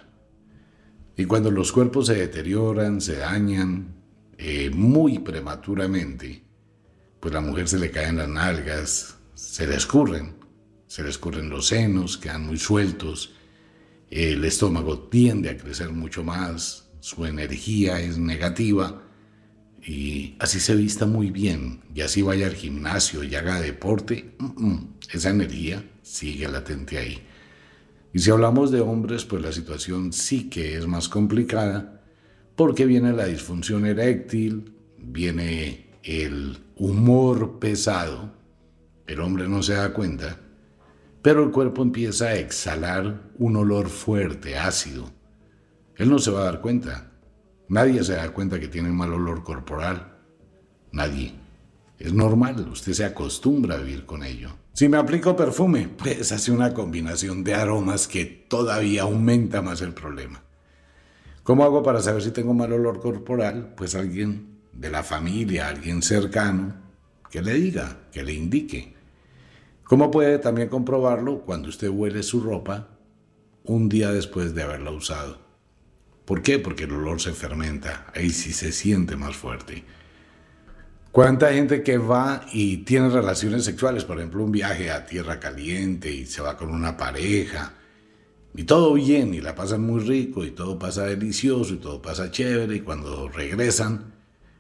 Y 1.17 1.25
cuando 1.25 1.51
los 1.51 1.73
cuerpos 1.73 2.07
se 2.07 2.15
deterioran, 2.15 3.01
se 3.01 3.17
dañan 3.17 3.95
eh, 4.37 4.71
muy 4.71 5.19
prematuramente, 5.21 6.45
pues 7.19 7.33
la 7.33 7.41
mujer 7.41 7.69
se 7.69 7.79
le 7.79 7.91
caen 7.91 8.19
las 8.19 8.29
nalgas, 8.29 9.17
se 9.35 9.67
le 9.67 9.77
escurren 9.77 10.38
se 10.89 11.05
les 11.05 11.19
corren 11.19 11.51
los 11.51 11.69
senos, 11.69 12.19
quedan 12.19 12.47
muy 12.47 12.59
sueltos, 12.59 13.35
el 14.11 14.45
estómago 14.45 14.99
tiende 14.99 15.51
a 15.51 15.57
crecer 15.57 15.91
mucho 15.91 16.25
más, 16.25 16.89
su 17.01 17.27
energía 17.27 18.01
es 18.01 18.19
negativa 18.19 19.03
y 19.87 20.35
así 20.39 20.59
se 20.61 20.75
vista 20.75 21.07
muy 21.07 21.31
bien 21.31 21.83
y 21.95 22.01
así 22.01 22.23
vaya 22.23 22.47
al 22.47 22.55
gimnasio 22.55 23.23
y 23.23 23.35
haga 23.35 23.61
deporte, 23.61 24.35
esa 25.13 25.31
energía 25.31 25.85
sigue 26.03 26.49
latente 26.49 26.99
ahí. 26.99 27.23
Y 28.15 28.21
si 28.21 28.31
hablamos 28.31 28.71
de 28.71 28.81
hombres, 28.81 29.27
pues 29.27 29.43
la 29.43 29.53
situación 29.53 30.13
sí 30.13 30.49
que 30.49 30.77
es 30.77 30.87
más 30.87 31.09
complicada 31.09 32.03
porque 32.57 32.87
viene 32.87 33.13
la 33.13 33.27
disfunción 33.27 33.85
eréctil, 33.87 34.73
viene 34.97 35.91
el 36.03 36.59
humor 36.77 37.59
pesado, 37.59 38.33
el 39.07 39.21
hombre 39.21 39.49
no 39.49 39.63
se 39.63 39.75
da 39.75 39.93
cuenta, 39.93 40.41
pero 41.29 41.45
el 41.45 41.51
cuerpo 41.51 41.83
empieza 41.83 42.29
a 42.29 42.37
exhalar 42.37 43.21
un 43.37 43.57
olor 43.57 43.91
fuerte, 43.91 44.57
ácido. 44.57 45.11
Él 45.97 46.09
no 46.09 46.19
se 46.19 46.31
va 46.31 46.41
a 46.41 46.45
dar 46.45 46.63
cuenta. 46.63 47.13
Nadie 47.69 48.03
se 48.03 48.15
da 48.15 48.31
cuenta 48.31 48.59
que 48.59 48.69
tiene 48.69 48.89
mal 48.89 49.13
olor 49.13 49.45
corporal. 49.45 50.17
Nadie. 50.91 51.35
Es 51.99 52.15
normal, 52.15 52.67
usted 52.73 52.95
se 52.95 53.05
acostumbra 53.05 53.75
a 53.75 53.79
vivir 53.79 54.07
con 54.07 54.23
ello. 54.23 54.57
Si 54.73 54.89
me 54.89 54.97
aplico 54.97 55.37
perfume, 55.37 55.91
pues 55.99 56.33
hace 56.33 56.51
una 56.51 56.73
combinación 56.73 57.45
de 57.45 57.53
aromas 57.53 58.09
que 58.09 58.25
todavía 58.25 59.03
aumenta 59.03 59.61
más 59.61 59.83
el 59.83 59.93
problema. 59.93 60.43
¿Cómo 61.43 61.63
hago 61.63 61.83
para 61.83 62.01
saber 62.01 62.23
si 62.23 62.31
tengo 62.31 62.55
mal 62.55 62.73
olor 62.73 63.01
corporal? 63.01 63.75
Pues 63.77 63.95
alguien 63.95 64.61
de 64.73 64.89
la 64.89 65.03
familia, 65.03 65.69
alguien 65.69 66.01
cercano, 66.01 66.75
que 67.31 67.43
le 67.43 67.53
diga, 67.53 67.99
que 68.13 68.23
le 68.23 68.33
indique. 68.33 68.97
¿Cómo 69.89 70.11
puede 70.11 70.39
también 70.39 70.69
comprobarlo 70.69 71.41
cuando 71.47 71.71
usted 71.71 71.89
huele 71.89 72.23
su 72.23 72.43
ropa 72.43 72.89
un 73.65 73.89
día 73.89 74.13
después 74.13 74.55
de 74.55 74.63
haberla 74.63 74.91
usado? 74.91 75.39
¿Por 76.27 76.43
qué? 76.43 76.59
Porque 76.59 76.85
el 76.85 76.93
olor 76.93 77.23
se 77.23 77.33
fermenta, 77.33 78.07
ahí 78.15 78.29
sí 78.29 78.53
se 78.53 78.71
siente 78.71 79.17
más 79.17 79.35
fuerte. 79.35 79.83
¿Cuánta 81.11 81.55
gente 81.55 81.83
que 81.83 81.97
va 81.97 82.45
y 82.53 82.85
tiene 82.85 83.09
relaciones 83.09 83.65
sexuales, 83.65 84.05
por 84.05 84.19
ejemplo, 84.19 84.45
un 84.45 84.53
viaje 84.53 84.91
a 84.91 85.07
tierra 85.07 85.41
caliente 85.41 86.13
y 86.13 86.27
se 86.27 86.43
va 86.43 86.59
con 86.59 86.69
una 86.69 86.99
pareja, 86.99 87.73
y 88.55 88.65
todo 88.65 88.93
bien, 88.93 89.33
y 89.33 89.41
la 89.41 89.55
pasan 89.55 89.81
muy 89.81 90.01
rico, 90.01 90.45
y 90.45 90.51
todo 90.51 90.79
pasa 90.79 91.05
delicioso, 91.07 91.73
y 91.73 91.79
todo 91.79 92.03
pasa 92.03 92.31
chévere, 92.31 92.77
y 92.77 92.81
cuando 92.81 93.31
regresan, 93.31 94.13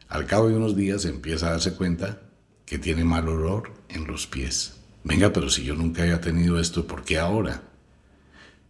al 0.08 0.24
cabo 0.24 0.48
de 0.48 0.56
unos 0.56 0.74
días 0.74 1.04
empieza 1.04 1.48
a 1.48 1.50
darse 1.50 1.74
cuenta 1.74 2.22
que 2.64 2.78
tiene 2.78 3.04
mal 3.04 3.28
olor 3.28 3.74
en 3.90 4.06
los 4.06 4.26
pies. 4.26 4.77
Venga, 5.08 5.32
pero 5.32 5.48
si 5.48 5.64
yo 5.64 5.74
nunca 5.74 6.02
había 6.02 6.20
tenido 6.20 6.60
esto, 6.60 6.86
¿por 6.86 7.02
qué 7.02 7.16
ahora? 7.18 7.62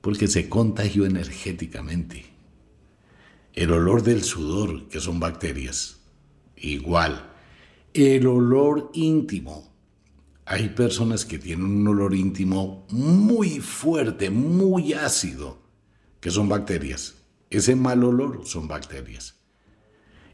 Porque 0.00 0.28
se 0.28 0.48
contagió 0.48 1.04
energéticamente. 1.04 2.26
El 3.54 3.72
olor 3.72 4.04
del 4.04 4.22
sudor, 4.22 4.86
que 4.88 5.00
son 5.00 5.18
bacterias, 5.18 5.98
igual 6.56 7.28
el 7.92 8.28
olor 8.28 8.90
íntimo. 8.94 9.74
Hay 10.44 10.68
personas 10.68 11.24
que 11.24 11.40
tienen 11.40 11.66
un 11.66 11.88
olor 11.88 12.14
íntimo 12.14 12.86
muy 12.90 13.58
fuerte, 13.58 14.30
muy 14.30 14.92
ácido, 14.92 15.58
que 16.20 16.30
son 16.30 16.48
bacterias. 16.48 17.16
Ese 17.50 17.74
mal 17.74 18.04
olor 18.04 18.46
son 18.46 18.68
bacterias. 18.68 19.34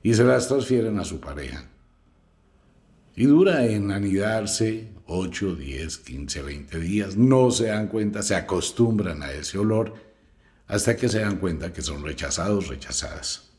Y 0.02 0.12
se 0.12 0.24
las 0.24 0.48
transfieren 0.48 0.98
a 0.98 1.04
su 1.04 1.18
pareja. 1.18 1.66
Y 3.16 3.24
dura 3.24 3.64
en 3.64 3.90
anidarse 3.90 4.93
8, 5.06 5.56
10, 5.56 5.98
15, 5.98 6.42
20 6.42 6.80
días. 6.80 7.16
No 7.16 7.50
se 7.50 7.66
dan 7.66 7.88
cuenta, 7.88 8.22
se 8.22 8.34
acostumbran 8.34 9.22
a 9.22 9.32
ese 9.32 9.58
olor 9.58 9.94
hasta 10.66 10.96
que 10.96 11.08
se 11.08 11.20
dan 11.20 11.36
cuenta 11.36 11.72
que 11.72 11.82
son 11.82 12.02
rechazados, 12.02 12.68
rechazadas. 12.68 13.50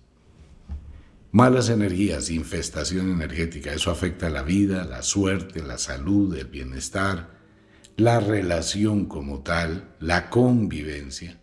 Malas 1.32 1.70
energías, 1.70 2.30
infestación 2.30 3.12
energética, 3.12 3.74
eso 3.74 3.92
afecta 3.92 4.30
la 4.30 4.42
vida, 4.42 4.86
la 4.86 5.02
suerte, 5.02 5.62
la 5.62 5.78
salud, 5.78 6.36
el 6.38 6.48
bienestar, 6.48 7.36
la 7.98 8.20
relación 8.20 9.06
como 9.06 9.42
tal, 9.42 9.96
la 10.00 10.30
convivencia. 10.30 11.38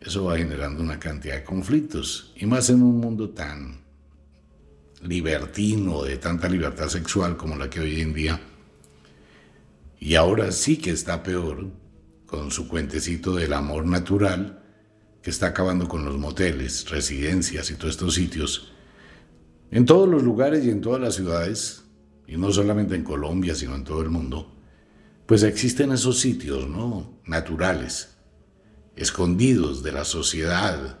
Eso 0.00 0.24
va 0.24 0.38
generando 0.38 0.82
una 0.82 0.98
cantidad 0.98 1.36
de 1.36 1.44
conflictos, 1.44 2.32
y 2.36 2.46
más 2.46 2.68
en 2.70 2.82
un 2.82 2.98
mundo 2.98 3.30
tan 3.30 3.80
libertino, 5.02 6.02
de 6.02 6.18
tanta 6.18 6.48
libertad 6.48 6.88
sexual 6.88 7.36
como 7.36 7.56
la 7.56 7.70
que 7.70 7.80
hoy 7.80 8.00
en 8.00 8.12
día. 8.12 8.40
Y 10.00 10.16
ahora 10.16 10.50
sí 10.50 10.78
que 10.78 10.90
está 10.90 11.22
peor, 11.22 11.68
con 12.26 12.50
su 12.50 12.66
cuentecito 12.66 13.36
del 13.36 13.52
amor 13.52 13.86
natural, 13.86 14.64
que 15.22 15.30
está 15.30 15.46
acabando 15.48 15.86
con 15.86 16.04
los 16.04 16.18
moteles, 16.18 16.90
residencias 16.90 17.70
y 17.70 17.74
todos 17.74 17.90
estos 17.90 18.14
sitios 18.14 18.72
en 19.70 19.84
todos 19.84 20.08
los 20.08 20.22
lugares 20.22 20.64
y 20.64 20.70
en 20.70 20.80
todas 20.80 21.00
las 21.00 21.14
ciudades, 21.14 21.84
y 22.26 22.36
no 22.36 22.50
solamente 22.50 22.96
en 22.96 23.04
Colombia, 23.04 23.54
sino 23.54 23.76
en 23.76 23.84
todo 23.84 24.02
el 24.02 24.10
mundo, 24.10 24.52
pues 25.26 25.44
existen 25.44 25.92
esos 25.92 26.18
sitios, 26.18 26.68
¿no? 26.68 27.20
Naturales, 27.24 28.16
escondidos 28.96 29.84
de 29.84 29.92
la 29.92 30.04
sociedad, 30.04 30.98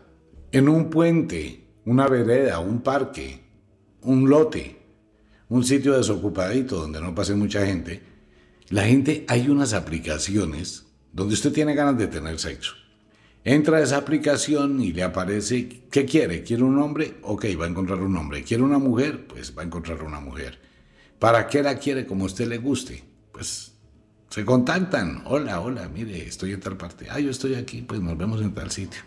en 0.52 0.68
un 0.68 0.88
puente, 0.88 1.68
una 1.84 2.06
vereda, 2.06 2.60
un 2.60 2.80
parque, 2.80 3.42
un 4.02 4.30
lote, 4.30 4.80
un 5.48 5.64
sitio 5.64 5.96
desocupadito 5.96 6.76
donde 6.76 7.00
no 7.00 7.12
pase 7.12 7.34
mucha 7.34 7.66
gente. 7.66 8.09
La 8.70 8.84
gente, 8.84 9.24
hay 9.26 9.48
unas 9.48 9.72
aplicaciones 9.72 10.86
donde 11.12 11.34
usted 11.34 11.52
tiene 11.52 11.74
ganas 11.74 11.98
de 11.98 12.06
tener 12.06 12.38
sexo. 12.38 12.74
Entra 13.42 13.78
a 13.78 13.82
esa 13.82 13.96
aplicación 13.96 14.80
y 14.80 14.92
le 14.92 15.02
aparece, 15.02 15.86
¿qué 15.90 16.04
quiere? 16.04 16.44
¿Quiere 16.44 16.62
un 16.62 16.78
hombre? 16.78 17.16
Ok, 17.22 17.46
va 17.60 17.64
a 17.64 17.68
encontrar 17.68 18.00
un 18.00 18.16
hombre. 18.16 18.44
¿Quiere 18.44 18.62
una 18.62 18.78
mujer? 18.78 19.26
Pues 19.26 19.58
va 19.58 19.62
a 19.62 19.64
encontrar 19.64 20.04
una 20.04 20.20
mujer. 20.20 20.60
¿Para 21.18 21.48
qué 21.48 21.64
la 21.64 21.78
quiere? 21.78 22.06
Como 22.06 22.26
usted 22.26 22.46
le 22.46 22.58
guste. 22.58 23.02
Pues 23.32 23.72
se 24.28 24.44
contactan. 24.44 25.24
Hola, 25.26 25.60
hola, 25.60 25.88
mire, 25.88 26.24
estoy 26.24 26.52
en 26.52 26.60
tal 26.60 26.76
parte. 26.76 27.08
Ah, 27.10 27.18
yo 27.18 27.32
estoy 27.32 27.56
aquí, 27.56 27.82
pues 27.82 28.00
nos 28.00 28.16
vemos 28.16 28.40
en 28.40 28.54
tal 28.54 28.70
sitio. 28.70 29.00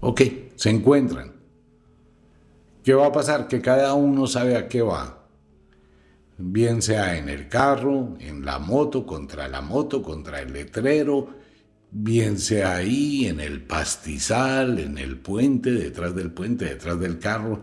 Ok, 0.00 0.22
se 0.56 0.70
encuentran. 0.70 1.32
¿Qué 2.82 2.94
va 2.94 3.06
a 3.06 3.12
pasar? 3.12 3.46
Que 3.46 3.60
cada 3.60 3.94
uno 3.94 4.26
sabe 4.26 4.56
a 4.56 4.66
qué 4.66 4.82
va. 4.82 5.19
Bien 6.42 6.80
sea 6.80 7.18
en 7.18 7.28
el 7.28 7.48
carro, 7.48 8.16
en 8.18 8.46
la 8.46 8.58
moto, 8.58 9.04
contra 9.04 9.46
la 9.46 9.60
moto, 9.60 10.02
contra 10.02 10.40
el 10.40 10.54
letrero, 10.54 11.28
bien 11.90 12.38
sea 12.38 12.76
ahí, 12.76 13.26
en 13.26 13.40
el 13.40 13.62
pastizal, 13.62 14.78
en 14.78 14.96
el 14.96 15.18
puente, 15.18 15.70
detrás 15.70 16.14
del 16.14 16.32
puente, 16.32 16.64
detrás 16.64 16.98
del 16.98 17.18
carro, 17.18 17.60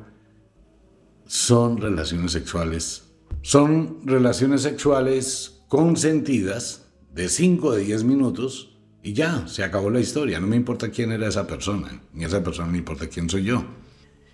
son 1.26 1.78
relaciones 1.78 2.32
sexuales. 2.32 3.04
Son 3.42 4.06
relaciones 4.06 4.62
sexuales 4.62 5.64
consentidas 5.68 6.86
de 7.14 7.30
5 7.30 7.68
o 7.68 7.76
10 7.76 8.04
minutos 8.04 8.78
y 9.02 9.14
ya, 9.14 9.48
se 9.48 9.64
acabó 9.64 9.90
la 9.90 10.02
historia. 10.02 10.40
No 10.40 10.48
me 10.48 10.56
importa 10.56 10.92
quién 10.92 11.12
era 11.12 11.28
esa 11.28 11.48
persona, 11.48 12.02
ni 12.14 12.26
esa 12.26 12.44
persona 12.44 12.72
me 12.72 12.78
importa 12.78 13.08
quién 13.08 13.30
soy 13.30 13.46
yo. 13.46 13.66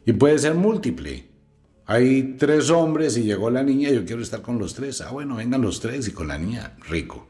Y 0.06 0.14
puede 0.14 0.38
ser 0.38 0.56
múltiple. 0.56 1.33
Hay 1.86 2.36
tres 2.38 2.70
hombres 2.70 3.18
y 3.18 3.24
llegó 3.24 3.50
la 3.50 3.64
niña, 3.64 3.90
yo 3.90 4.06
quiero 4.06 4.22
estar 4.22 4.42
con 4.42 4.58
los 4.58 4.74
tres. 4.74 5.02
Ah, 5.02 5.12
bueno, 5.12 5.36
vengan 5.36 5.62
los 5.62 5.80
tres 5.80 6.08
y 6.08 6.12
con 6.12 6.28
la 6.28 6.38
niña, 6.38 6.78
rico 6.88 7.28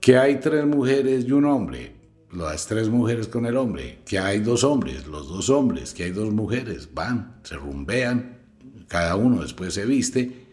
que 0.00 0.16
hay 0.16 0.40
tres 0.40 0.66
mujeres 0.66 1.24
y 1.26 1.32
un 1.32 1.44
hombre, 1.44 1.92
las 2.32 2.66
tres 2.66 2.88
mujeres 2.88 3.28
con 3.28 3.46
el 3.46 3.56
hombre, 3.56 4.00
que 4.04 4.18
hay 4.18 4.40
dos 4.40 4.64
hombres, 4.64 5.06
los 5.06 5.28
dos 5.28 5.50
hombres, 5.50 5.92
que 5.92 6.04
hay 6.04 6.10
dos 6.10 6.32
mujeres, 6.32 6.88
van, 6.92 7.40
se 7.42 7.56
rumbean, 7.56 8.38
cada 8.86 9.16
uno 9.16 9.42
después 9.42 9.74
se 9.74 9.84
viste, 9.84 10.46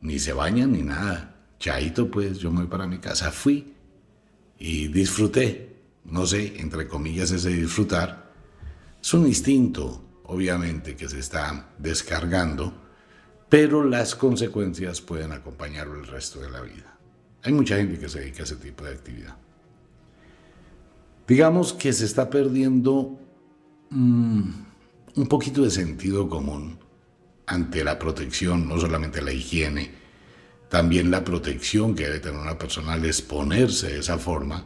ni 0.00 0.18
se 0.18 0.32
bañan 0.32 0.72
ni 0.72 0.82
nada. 0.82 1.36
Chaito, 1.58 2.10
pues 2.10 2.38
yo 2.38 2.50
me 2.50 2.60
voy 2.60 2.66
para 2.66 2.86
mi 2.86 2.98
casa, 2.98 3.30
fui 3.30 3.74
y 4.58 4.88
disfruté, 4.88 5.76
no 6.04 6.26
sé, 6.26 6.54
entre 6.58 6.86
comillas 6.86 7.30
ese 7.30 7.50
disfrutar. 7.50 8.32
Es 9.02 9.12
un 9.14 9.26
instinto, 9.26 10.02
obviamente, 10.24 10.96
que 10.96 11.08
se 11.08 11.18
está 11.18 11.70
descargando, 11.78 12.74
pero 13.48 13.84
las 13.84 14.14
consecuencias 14.14 15.00
pueden 15.00 15.32
acompañarlo 15.32 15.98
el 15.98 16.06
resto 16.06 16.40
de 16.40 16.50
la 16.50 16.60
vida. 16.60 16.98
Hay 17.42 17.52
mucha 17.52 17.76
gente 17.76 17.98
que 17.98 18.08
se 18.08 18.20
dedica 18.20 18.40
a 18.40 18.44
ese 18.44 18.56
tipo 18.56 18.84
de 18.84 18.92
actividad. 18.92 19.36
Digamos 21.26 21.72
que 21.72 21.92
se 21.92 22.04
está 22.04 22.28
perdiendo 22.28 23.18
mm, 23.90 24.50
un 25.16 25.26
poquito 25.28 25.62
de 25.62 25.70
sentido 25.70 26.28
común 26.28 26.78
ante 27.46 27.84
la 27.84 27.98
protección, 27.98 28.68
no 28.68 28.78
solamente 28.78 29.22
la 29.22 29.32
higiene, 29.32 29.90
también 30.68 31.10
la 31.10 31.22
protección 31.24 31.94
que 31.94 32.04
debe 32.04 32.20
tener 32.20 32.40
una 32.40 32.58
persona 32.58 32.94
al 32.94 33.04
exponerse 33.04 33.88
de 33.88 34.00
esa 34.00 34.18
forma, 34.18 34.64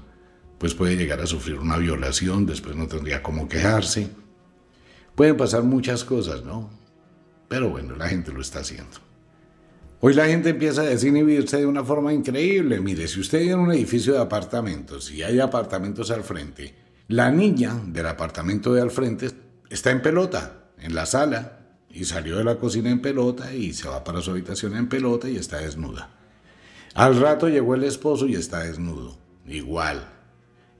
pues 0.58 0.74
puede 0.74 0.96
llegar 0.96 1.20
a 1.20 1.26
sufrir 1.26 1.58
una 1.58 1.76
violación, 1.76 2.46
después 2.46 2.76
no 2.76 2.86
tendría 2.86 3.22
cómo 3.22 3.48
quejarse. 3.48 4.10
Pueden 5.18 5.36
pasar 5.36 5.64
muchas 5.64 6.04
cosas, 6.04 6.44
¿no? 6.44 6.70
Pero 7.48 7.70
bueno, 7.70 7.96
la 7.96 8.08
gente 8.08 8.30
lo 8.30 8.40
está 8.40 8.60
haciendo. 8.60 8.98
Hoy 9.98 10.14
la 10.14 10.26
gente 10.26 10.50
empieza 10.50 10.82
a 10.82 10.84
desinhibirse 10.84 11.56
de 11.56 11.66
una 11.66 11.82
forma 11.82 12.12
increíble. 12.12 12.80
Mire, 12.80 13.08
si 13.08 13.18
usted 13.18 13.40
vive 13.40 13.54
en 13.54 13.58
un 13.58 13.72
edificio 13.72 14.12
de 14.12 14.20
apartamentos 14.20 15.10
y 15.10 15.24
hay 15.24 15.40
apartamentos 15.40 16.12
al 16.12 16.22
frente, 16.22 16.72
la 17.08 17.32
niña 17.32 17.82
del 17.84 18.06
apartamento 18.06 18.72
de 18.72 18.80
al 18.80 18.92
frente 18.92 19.28
está 19.68 19.90
en 19.90 20.02
pelota, 20.02 20.68
en 20.78 20.94
la 20.94 21.04
sala, 21.04 21.66
y 21.90 22.04
salió 22.04 22.38
de 22.38 22.44
la 22.44 22.54
cocina 22.54 22.88
en 22.88 23.02
pelota 23.02 23.52
y 23.52 23.72
se 23.72 23.88
va 23.88 24.04
para 24.04 24.20
su 24.20 24.30
habitación 24.30 24.76
en 24.76 24.88
pelota 24.88 25.28
y 25.28 25.34
está 25.34 25.56
desnuda. 25.56 26.10
Al 26.94 27.20
rato 27.20 27.48
llegó 27.48 27.74
el 27.74 27.82
esposo 27.82 28.28
y 28.28 28.36
está 28.36 28.60
desnudo, 28.60 29.18
igual. 29.48 30.10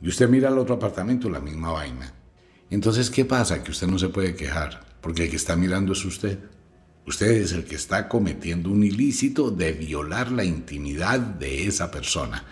Y 0.01 0.07
usted 0.07 0.29
mira 0.29 0.47
al 0.47 0.59
otro 0.59 0.77
apartamento, 0.77 1.29
la 1.29 1.41
misma 1.41 1.73
vaina. 1.73 2.15
Entonces, 2.71 3.11
¿qué 3.11 3.25
pasa? 3.25 3.63
Que 3.63 3.71
usted 3.71 3.87
no 3.87 3.99
se 3.99 4.09
puede 4.09 4.35
quejar, 4.35 4.85
porque 5.01 5.25
el 5.25 5.31
que 5.31 5.37
está 5.37 5.57
mirando 5.57 5.93
es 5.93 6.05
usted. 6.05 6.39
Usted 7.07 7.31
es 7.31 7.53
el 7.53 7.65
que 7.65 7.77
está 7.77 8.09
cometiendo 8.09 8.71
un 8.71 8.85
ilícito 8.85 9.51
de 9.51 9.73
violar 9.73 10.31
la 10.31 10.45
intimidad 10.45 11.19
de 11.19 11.67
esa 11.67 11.91
persona. 11.91 12.45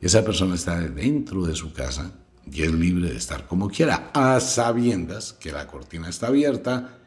Esa 0.00 0.24
persona 0.24 0.54
está 0.54 0.78
dentro 0.80 1.44
de 1.44 1.56
su 1.56 1.72
casa 1.72 2.12
y 2.50 2.62
es 2.62 2.72
libre 2.72 3.10
de 3.10 3.16
estar 3.16 3.46
como 3.48 3.68
quiera, 3.68 4.10
a 4.14 4.38
sabiendas 4.38 5.32
que 5.32 5.50
la 5.50 5.66
cortina 5.66 6.08
está 6.08 6.28
abierta 6.28 6.98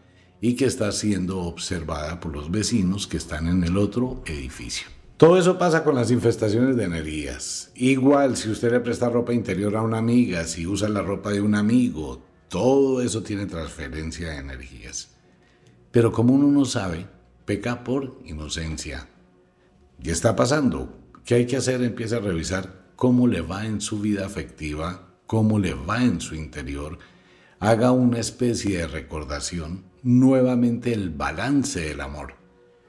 y 0.42 0.56
que 0.56 0.66
está 0.66 0.92
siendo 0.92 1.40
observada 1.40 2.20
por 2.20 2.34
los 2.34 2.52
vecinos 2.52 3.08
que 3.08 3.18
están 3.18 3.48
en 3.48 3.64
el 3.64 3.78
otro 3.78 4.22
edificio. 4.26 4.88
Todo 5.22 5.38
eso 5.38 5.60
pasa 5.60 5.84
con 5.84 5.94
las 5.94 6.10
infestaciones 6.10 6.76
de 6.76 6.86
energías. 6.86 7.70
Igual 7.76 8.36
si 8.36 8.50
usted 8.50 8.72
le 8.72 8.80
presta 8.80 9.08
ropa 9.08 9.36
interior 9.36 9.78
a 9.78 9.84
una 9.84 10.00
amiga, 10.00 10.46
si 10.46 10.66
usa 10.66 10.90
la 10.90 11.04
ropa 11.04 11.30
de 11.30 11.42
un 11.42 11.54
amigo, 11.54 12.24
todo 12.48 13.04
eso 13.04 13.22
tiene 13.22 13.46
transferencia 13.46 14.30
de 14.30 14.38
energías. 14.38 15.12
Pero 15.92 16.12
como 16.12 16.34
uno 16.34 16.48
no 16.48 16.66
sabe, 16.66 17.06
peca 17.46 17.84
por 17.84 18.18
inocencia. 18.26 19.10
¿Qué 20.02 20.10
está 20.10 20.36
pasando? 20.36 20.98
¿Qué 21.24 21.36
hay 21.36 21.46
que 21.46 21.58
hacer? 21.58 21.84
Empieza 21.84 22.16
a 22.16 22.22
revisar 22.22 22.88
cómo 22.96 23.28
le 23.28 23.42
va 23.42 23.68
en 23.68 23.80
su 23.80 24.00
vida 24.00 24.26
afectiva, 24.26 25.08
cómo 25.28 25.60
le 25.60 25.76
va 25.76 26.04
en 26.04 26.20
su 26.20 26.34
interior. 26.34 26.98
Haga 27.60 27.92
una 27.92 28.18
especie 28.18 28.80
de 28.80 28.88
recordación, 28.88 29.84
nuevamente 30.02 30.92
el 30.94 31.12
balance 31.12 31.80
del 31.80 32.02
amor 32.02 32.41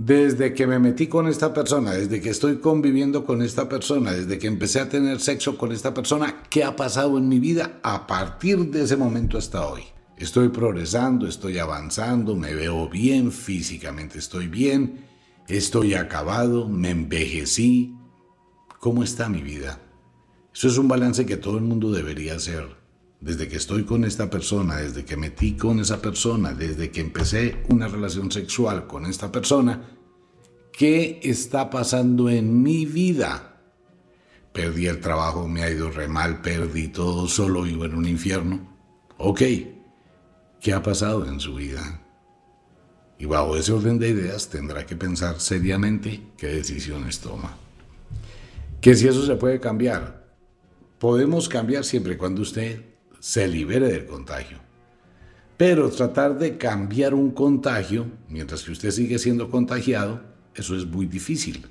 desde 0.05 0.53
que 0.53 0.67
me 0.67 0.81
metí 0.81 1.07
con 1.07 1.29
esta 1.29 1.55
persona, 1.55 1.93
desde 1.93 2.21
que 2.21 2.31
estoy 2.31 2.59
conviviendo 2.59 3.25
con 3.25 3.41
esta 3.41 3.69
persona, 3.69 4.13
desde 4.13 4.37
que 4.37 4.49
empecé 4.49 4.81
a 4.81 4.89
tener 4.89 5.21
sexo 5.21 5.57
con 5.57 5.71
esta 5.71 5.95
persona, 5.95 6.43
¿qué 6.51 6.65
ha 6.65 6.75
pasado 6.75 7.19
en 7.19 7.29
mi 7.29 7.39
vida 7.39 7.79
a 7.85 8.09
partir 8.09 8.59
de 8.71 8.83
ese 8.83 8.97
momento 8.97 9.39
hasta 9.39 9.65
hoy? 9.65 9.83
Estoy 10.17 10.49
progresando, 10.49 11.29
estoy 11.29 11.59
avanzando, 11.59 12.35
me 12.35 12.53
veo 12.53 12.89
bien, 12.89 13.31
físicamente 13.31 14.19
estoy 14.19 14.49
bien, 14.49 15.07
estoy 15.47 15.95
acabado, 15.95 16.69
me 16.69 16.91
envejecí. 16.91 17.95
¿Cómo 18.81 19.05
está 19.05 19.29
mi 19.29 19.41
vida? 19.41 19.79
Eso 20.53 20.67
es 20.67 20.79
un 20.79 20.89
balance 20.89 21.25
que 21.27 21.37
todo 21.37 21.59
el 21.59 21.65
mundo 21.65 21.93
debería 21.93 22.35
hacer 22.35 22.82
desde 23.23 23.47
que 23.47 23.57
estoy 23.57 23.85
con 23.85 24.05
esta 24.05 24.29
persona, 24.29 24.79
desde 24.79 25.05
que 25.05 25.17
metí 25.17 25.53
con 25.53 25.79
esa 25.79 26.03
persona, 26.03 26.53
desde 26.55 26.91
que 26.91 27.01
empecé 27.01 27.63
una 27.69 27.87
relación 27.87 28.33
sexual 28.33 28.89
con 28.89 29.07
esta 29.07 29.31
persona, 29.31 29.97
¿qué 30.73 31.21
está 31.23 31.71
pasando 31.71 32.29
en 32.29 32.65
mi 32.65 32.85
vida? 32.85 33.61
Perdí 34.53 34.89
el 34.89 34.99
trabajo, 34.99 35.47
me 35.47 35.63
ha 35.63 35.71
ido 35.71 35.89
re 35.89 36.09
mal, 36.09 36.43
perdí 36.43 36.89
todo, 36.89 37.29
solo 37.29 37.63
vivo 37.63 37.85
en 37.85 37.95
un 37.95 38.09
infierno. 38.09 38.77
Ok, 39.19 39.43
¿qué 40.61 40.73
ha 40.73 40.83
pasado 40.83 41.25
en 41.25 41.39
su 41.39 41.55
vida? 41.55 42.03
Y 43.21 43.27
bajo 43.27 43.57
ese 43.57 43.71
orden 43.73 44.01
de 44.01 44.09
ideas 44.09 44.49
tendrá 44.49 44.85
que 44.85 44.97
pensar 44.97 45.39
seriamente 45.39 46.21
qué 46.37 46.49
decisiones 46.49 47.21
toma. 47.21 47.57
Que 48.81 48.97
si 48.97 49.07
eso 49.07 49.25
se 49.25 49.37
puede 49.37 49.61
cambiar, 49.61 50.27
podemos 50.99 51.49
cambiar 51.49 51.85
siempre 51.85 52.19
cuando 52.19 52.43
usted 52.43 52.92
se 53.23 53.47
libere 53.47 53.87
del 53.87 54.05
contagio. 54.05 54.59
Pero 55.57 55.89
tratar 55.91 56.41
de 56.41 56.59
cambiar 56.59 57.15
un 57.15 57.31
contagio 57.31 58.07
mientras 58.29 58.65
que 58.65 58.73
usted 58.73 58.91
sigue 58.91 59.17
siendo 59.21 59.49
contagiado, 59.49 60.21
eso 60.57 60.75
es 60.77 60.85
muy 60.85 61.07
difícil. 61.07 61.67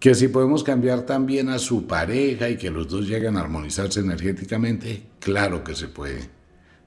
Que 0.00 0.14
si 0.14 0.28
podemos 0.28 0.64
cambiar 0.64 1.02
también 1.02 1.50
a 1.50 1.58
su 1.58 1.86
pareja 1.86 2.48
y 2.48 2.56
que 2.56 2.70
los 2.70 2.88
dos 2.88 3.06
lleguen 3.06 3.36
a 3.36 3.40
armonizarse 3.40 4.00
energéticamente, 4.00 5.02
claro 5.20 5.62
que 5.62 5.74
se 5.74 5.88
puede. 5.88 6.30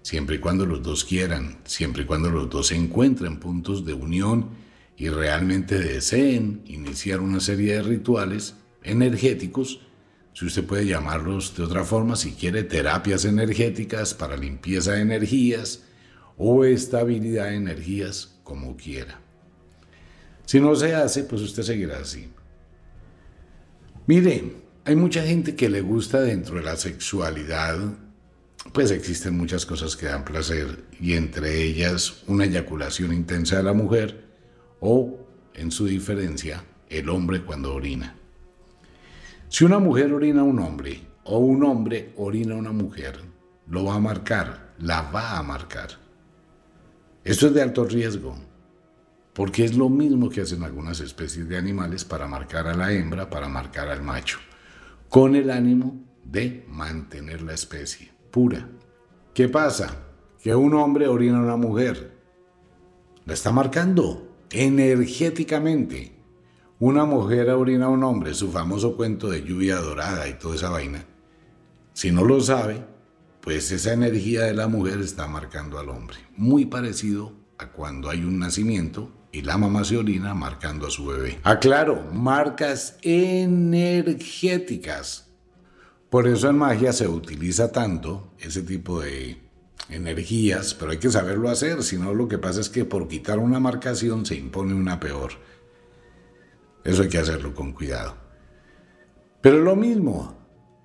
Siempre 0.01 0.37
y 0.37 0.39
cuando 0.39 0.65
los 0.65 0.81
dos 0.81 1.05
quieran, 1.05 1.59
siempre 1.65 2.01
y 2.01 2.05
cuando 2.07 2.31
los 2.31 2.49
dos 2.49 2.71
encuentren 2.71 3.39
puntos 3.39 3.85
de 3.85 3.93
unión 3.93 4.49
y 4.97 5.09
realmente 5.09 5.77
deseen 5.77 6.63
iniciar 6.65 7.19
una 7.19 7.39
serie 7.39 7.75
de 7.75 7.83
rituales 7.83 8.55
energéticos 8.81 9.81
si 10.33 10.45
usted 10.45 10.65
puede 10.65 10.85
llamarlos 10.85 11.55
de 11.55 11.63
otra 11.63 11.83
forma, 11.83 12.15
si 12.15 12.31
quiere 12.31 12.63
terapias 12.63 13.25
energéticas 13.25 14.13
para 14.13 14.37
limpieza 14.37 14.93
de 14.93 15.01
energías 15.01 15.83
o 16.37 16.63
estabilidad 16.63 17.45
de 17.45 17.55
energías, 17.55 18.39
como 18.43 18.75
quiera. 18.75 19.19
Si 20.45 20.59
no 20.59 20.75
se 20.75 20.95
hace, 20.95 21.23
pues 21.23 21.41
usted 21.41 21.63
seguirá 21.63 21.99
así. 21.99 22.29
Mire, 24.07 24.55
hay 24.83 24.95
mucha 24.95 25.23
gente 25.23 25.55
que 25.55 25.69
le 25.69 25.81
gusta 25.81 26.21
dentro 26.21 26.55
de 26.55 26.63
la 26.63 26.75
sexualidad, 26.75 27.77
pues 28.73 28.91
existen 28.91 29.37
muchas 29.37 29.65
cosas 29.65 29.95
que 29.95 30.07
dan 30.07 30.25
placer 30.25 30.85
y 30.99 31.13
entre 31.13 31.61
ellas 31.61 32.23
una 32.27 32.45
eyaculación 32.45 33.13
intensa 33.13 33.57
de 33.57 33.63
la 33.63 33.73
mujer 33.73 34.25
o, 34.79 35.19
en 35.53 35.71
su 35.71 35.85
diferencia, 35.85 36.63
el 36.89 37.09
hombre 37.09 37.43
cuando 37.43 37.73
orina. 37.73 38.15
Si 39.51 39.65
una 39.65 39.79
mujer 39.79 40.13
orina 40.13 40.39
a 40.39 40.45
un 40.45 40.59
hombre 40.59 41.01
o 41.25 41.39
un 41.39 41.65
hombre 41.65 42.13
orina 42.15 42.55
a 42.55 42.57
una 42.57 42.71
mujer, 42.71 43.19
lo 43.67 43.83
va 43.83 43.95
a 43.95 43.99
marcar, 43.99 44.75
la 44.79 45.01
va 45.01 45.37
a 45.37 45.43
marcar. 45.43 45.89
Esto 47.25 47.47
es 47.47 47.53
de 47.53 47.61
alto 47.61 47.83
riesgo, 47.83 48.33
porque 49.33 49.65
es 49.65 49.75
lo 49.75 49.89
mismo 49.89 50.29
que 50.29 50.39
hacen 50.39 50.63
algunas 50.63 51.01
especies 51.01 51.49
de 51.49 51.57
animales 51.57 52.05
para 52.05 52.27
marcar 52.27 52.65
a 52.65 52.73
la 52.73 52.93
hembra, 52.93 53.29
para 53.29 53.49
marcar 53.49 53.89
al 53.89 54.01
macho, 54.01 54.39
con 55.09 55.35
el 55.35 55.51
ánimo 55.51 56.01
de 56.23 56.65
mantener 56.69 57.41
la 57.41 57.53
especie 57.53 58.09
pura. 58.31 58.69
¿Qué 59.33 59.49
pasa? 59.49 59.97
Que 60.41 60.55
un 60.55 60.73
hombre 60.75 61.09
orina 61.09 61.39
a 61.39 61.43
una 61.43 61.57
mujer. 61.57 62.13
La 63.25 63.33
está 63.33 63.51
marcando 63.51 64.29
energéticamente 64.49 66.10
una 66.81 67.05
mujer 67.05 67.49
orina 67.51 67.85
a 67.85 67.89
un 67.89 68.03
hombre, 68.03 68.33
su 68.33 68.51
famoso 68.51 68.97
cuento 68.97 69.29
de 69.29 69.43
lluvia 69.43 69.75
dorada 69.75 70.27
y 70.27 70.33
toda 70.33 70.55
esa 70.55 70.71
vaina, 70.71 71.05
si 71.93 72.09
no 72.09 72.25
lo 72.25 72.41
sabe, 72.41 72.83
pues 73.39 73.71
esa 73.71 73.93
energía 73.93 74.45
de 74.45 74.55
la 74.55 74.67
mujer 74.67 74.99
está 74.99 75.27
marcando 75.27 75.77
al 75.77 75.89
hombre. 75.89 76.17
Muy 76.35 76.65
parecido 76.65 77.33
a 77.59 77.67
cuando 77.67 78.09
hay 78.09 78.23
un 78.23 78.39
nacimiento 78.39 79.11
y 79.31 79.43
la 79.43 79.59
mamá 79.59 79.85
se 79.85 79.95
orina 79.95 80.33
marcando 80.33 80.87
a 80.87 80.89
su 80.89 81.05
bebé. 81.05 81.37
Aclaro, 81.43 82.03
marcas 82.11 82.97
energéticas. 83.03 85.27
Por 86.09 86.27
eso 86.27 86.49
en 86.49 86.57
magia 86.57 86.93
se 86.93 87.07
utiliza 87.07 87.71
tanto 87.71 88.33
ese 88.39 88.63
tipo 88.63 89.01
de 89.01 89.39
energías, 89.89 90.73
pero 90.73 90.93
hay 90.93 90.97
que 90.97 91.11
saberlo 91.11 91.51
hacer, 91.51 91.83
si 91.83 91.99
no 91.99 92.15
lo 92.15 92.27
que 92.27 92.39
pasa 92.39 92.59
es 92.59 92.69
que 92.69 92.85
por 92.85 93.07
quitar 93.07 93.37
una 93.37 93.59
marcación 93.59 94.25
se 94.25 94.33
impone 94.33 94.73
una 94.73 94.99
peor. 94.99 95.33
Eso 96.83 97.03
hay 97.03 97.09
que 97.09 97.17
hacerlo 97.17 97.53
con 97.53 97.73
cuidado. 97.73 98.15
Pero 99.41 99.59
lo 99.59 99.75
mismo. 99.75 100.37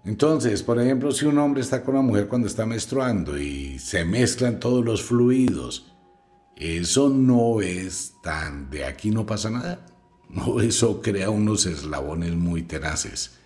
Entonces, 0.05 0.63
por 0.63 0.81
ejemplo, 0.81 1.11
si 1.13 1.27
un 1.27 1.39
hombre 1.39 1.63
está 1.63 1.83
con 1.83 1.97
una 1.97 2.03
mujer 2.03 2.29
cuando 2.29 2.47
está 2.47 2.65
menstruando 2.65 3.39
y 3.39 3.79
se 3.79 4.05
mezclan 4.05 4.61
todos 4.61 4.85
los 4.85 5.03
fluidos, 5.03 5.93
eso 6.57 7.09
no 7.11 7.61
es 7.61 8.15
tan 8.23 8.71
de 8.71 8.85
aquí 8.85 9.11
no 9.11 9.27
pasa 9.27 9.51
nada. 9.51 9.85
No, 10.29 10.61
eso 10.61 11.03
crea 11.03 11.31
unos 11.31 11.67
eslabones 11.67 12.35
muy 12.35 12.63
tenaces. 12.63 13.37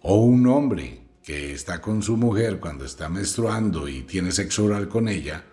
O 0.00 0.16
un 0.16 0.46
hombre 0.46 1.02
que 1.22 1.52
está 1.52 1.80
con 1.80 2.02
su 2.02 2.16
mujer 2.16 2.58
cuando 2.58 2.84
está 2.84 3.08
menstruando 3.08 3.88
y 3.88 4.02
tiene 4.02 4.32
sexo 4.32 4.64
oral 4.64 4.88
con 4.88 5.08
ella, 5.08 5.44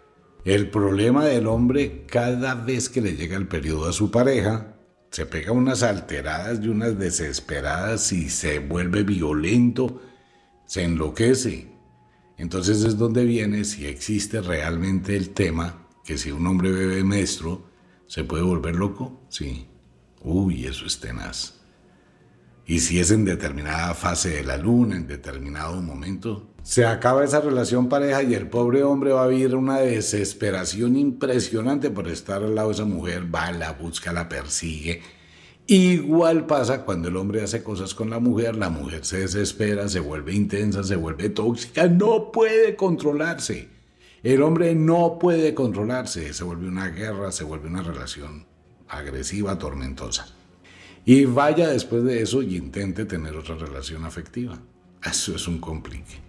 el 0.46 0.70
problema 0.70 1.26
del 1.26 1.48
hombre 1.48 2.06
cada 2.08 2.56
vez 2.56 2.88
que 2.88 3.02
le 3.02 3.16
llega 3.16 3.36
el 3.36 3.48
periodo 3.48 3.90
a 3.90 3.94
su 3.94 4.10
pareja 4.10 4.77
se 5.12 5.26
pega 5.26 5.52
unas 5.52 5.84
alteradas 5.84 6.60
y 6.62 6.68
unas 6.68 6.98
desesperadas 6.98 8.12
y 8.12 8.30
se 8.30 8.60
vuelve 8.60 9.04
violento, 9.04 10.02
se 10.66 10.84
enloquece. 10.84 11.70
Entonces 12.38 12.84
es 12.84 12.98
donde 12.98 13.26
viene 13.26 13.64
si 13.64 13.88
existe 13.88 14.42
realmente 14.42 15.16
el 15.16 15.32
tema 15.32 15.88
que 16.04 16.18
si 16.18 16.32
un 16.32 16.46
hombre 16.48 16.72
bebe 16.72 17.04
maestro, 17.04 17.70
¿se 18.08 18.24
puede 18.24 18.44
volver 18.44 18.76
loco? 18.76 19.22
Sí. 19.30 19.68
Uy, 20.22 20.66
eso 20.66 20.86
es 20.86 21.00
tenaz. 21.00 21.56
Y 22.66 22.80
si 22.80 23.00
es 23.00 23.12
en 23.12 23.26
determinada 23.26 23.94
fase 23.94 24.30
de 24.30 24.44
la 24.44 24.58
luna, 24.58 24.98
en 24.98 25.08
determinado 25.08 25.82
momento, 25.82 26.54
se 26.68 26.86
acaba 26.86 27.24
esa 27.24 27.40
relación 27.40 27.88
pareja 27.88 28.24
y 28.24 28.34
el 28.34 28.50
pobre 28.50 28.84
hombre 28.84 29.14
va 29.14 29.24
a 29.24 29.28
vivir 29.28 29.56
una 29.56 29.80
desesperación 29.80 30.98
impresionante 30.98 31.90
por 31.90 32.10
estar 32.10 32.44
al 32.44 32.56
lado 32.56 32.68
de 32.68 32.74
esa 32.74 32.84
mujer, 32.84 33.34
va, 33.34 33.54
la 33.54 33.72
busca, 33.72 34.12
la 34.12 34.28
persigue. 34.28 35.02
Igual 35.66 36.46
pasa 36.46 36.84
cuando 36.84 37.08
el 37.08 37.16
hombre 37.16 37.42
hace 37.42 37.64
cosas 37.64 37.94
con 37.94 38.10
la 38.10 38.20
mujer, 38.20 38.58
la 38.58 38.70
mujer 38.70 39.06
se 39.06 39.20
desespera, 39.20 39.88
se 39.88 40.02
vuelve 40.02 40.34
intensa, 40.34 40.84
se 40.84 40.98
vuelve 40.98 41.30
tóxica, 41.30 41.88
no 41.88 42.34
puede 42.34 42.76
controlarse. 42.76 43.70
El 44.22 44.42
hombre 44.42 44.76
no 44.76 45.20
puede 45.22 45.54
controlarse, 45.54 46.34
se 46.34 46.44
vuelve 46.44 46.68
una 46.68 46.90
guerra, 46.90 47.32
se 47.32 47.46
vuelve 47.46 47.70
una 47.70 47.82
relación 47.82 48.46
agresiva, 48.90 49.58
tormentosa. 49.58 50.28
Y 51.06 51.24
vaya 51.24 51.70
después 51.70 52.04
de 52.04 52.22
eso 52.22 52.42
y 52.42 52.58
intente 52.58 53.06
tener 53.06 53.38
otra 53.38 53.56
relación 53.56 54.04
afectiva. 54.04 54.60
Eso 55.02 55.34
es 55.34 55.48
un 55.48 55.60
complique. 55.60 56.27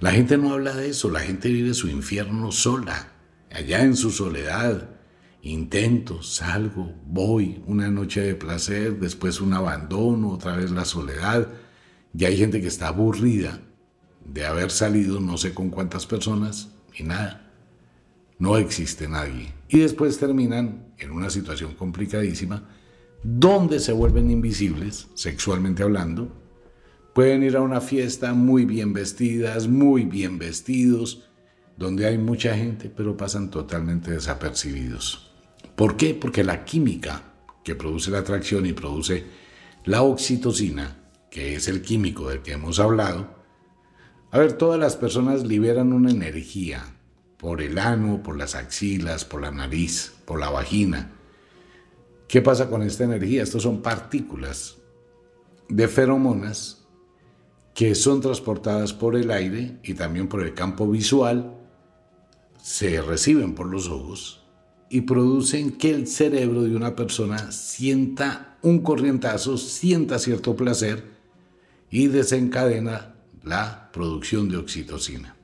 La 0.00 0.12
gente 0.12 0.36
no 0.38 0.52
habla 0.52 0.74
de 0.74 0.88
eso, 0.88 1.10
la 1.10 1.20
gente 1.20 1.48
vive 1.50 1.74
su 1.74 1.88
infierno 1.88 2.52
sola, 2.52 3.12
allá 3.50 3.82
en 3.82 3.96
su 3.96 4.10
soledad, 4.10 5.00
Intento, 5.42 6.22
salgo, 6.22 6.94
voy, 7.06 7.62
una 7.66 7.90
noche 7.90 8.20
de 8.20 8.34
placer, 8.34 9.00
después 9.00 9.40
un 9.40 9.54
abandono, 9.54 10.30
otra 10.30 10.54
vez 10.54 10.70
la 10.70 10.84
soledad. 10.84 11.48
Y 12.14 12.24
hay 12.26 12.36
gente 12.36 12.60
que 12.60 12.66
está 12.66 12.88
aburrida 12.88 13.60
de 14.26 14.44
haber 14.44 14.70
salido 14.70 15.18
no 15.18 15.38
sé 15.38 15.54
con 15.54 15.70
cuántas 15.70 16.06
personas 16.06 16.72
y 16.94 17.04
nada. 17.04 17.50
No 18.38 18.58
existe 18.58 19.08
nadie. 19.08 19.54
Y 19.68 19.78
después 19.78 20.18
terminan 20.18 20.92
en 20.98 21.10
una 21.10 21.30
situación 21.30 21.74
complicadísima 21.74 22.68
donde 23.22 23.80
se 23.80 23.92
vuelven 23.92 24.30
invisibles, 24.30 25.08
sexualmente 25.14 25.82
hablando. 25.82 26.36
Pueden 27.20 27.42
ir 27.42 27.54
a 27.54 27.60
una 27.60 27.82
fiesta 27.82 28.32
muy 28.32 28.64
bien 28.64 28.94
vestidas, 28.94 29.68
muy 29.68 30.06
bien 30.06 30.38
vestidos, 30.38 31.28
donde 31.76 32.06
hay 32.06 32.16
mucha 32.16 32.56
gente, 32.56 32.88
pero 32.88 33.14
pasan 33.14 33.50
totalmente 33.50 34.12
desapercibidos. 34.12 35.30
¿Por 35.76 35.98
qué? 35.98 36.14
Porque 36.14 36.42
la 36.42 36.64
química 36.64 37.34
que 37.62 37.74
produce 37.74 38.10
la 38.10 38.20
atracción 38.20 38.64
y 38.64 38.72
produce 38.72 39.26
la 39.84 40.00
oxitocina, 40.00 40.96
que 41.30 41.56
es 41.56 41.68
el 41.68 41.82
químico 41.82 42.30
del 42.30 42.40
que 42.40 42.52
hemos 42.52 42.80
hablado, 42.80 43.28
a 44.30 44.38
ver, 44.38 44.54
todas 44.54 44.80
las 44.80 44.96
personas 44.96 45.46
liberan 45.46 45.92
una 45.92 46.10
energía 46.10 46.82
por 47.36 47.60
el 47.60 47.78
ano, 47.78 48.22
por 48.22 48.38
las 48.38 48.54
axilas, 48.54 49.26
por 49.26 49.42
la 49.42 49.50
nariz, 49.50 50.14
por 50.24 50.40
la 50.40 50.48
vagina. 50.48 51.10
¿Qué 52.28 52.40
pasa 52.40 52.70
con 52.70 52.80
esta 52.80 53.04
energía? 53.04 53.42
Estos 53.42 53.62
son 53.62 53.82
partículas 53.82 54.78
de 55.68 55.86
feromonas 55.86 56.79
que 57.74 57.94
son 57.94 58.20
transportadas 58.20 58.92
por 58.92 59.16
el 59.16 59.30
aire 59.30 59.78
y 59.82 59.94
también 59.94 60.28
por 60.28 60.42
el 60.42 60.54
campo 60.54 60.88
visual 60.88 61.56
se 62.62 63.00
reciben 63.00 63.54
por 63.54 63.66
los 63.66 63.88
ojos 63.88 64.40
y 64.90 65.02
producen 65.02 65.72
que 65.72 65.90
el 65.90 66.06
cerebro 66.08 66.62
de 66.62 66.74
una 66.74 66.96
persona 66.96 67.52
sienta 67.52 68.58
un 68.62 68.80
corrientazo, 68.80 69.56
sienta 69.56 70.18
cierto 70.18 70.56
placer 70.56 71.04
y 71.90 72.08
desencadena 72.08 73.14
la 73.42 73.90
producción 73.92 74.48
de 74.48 74.56
oxitocina. 74.56 75.36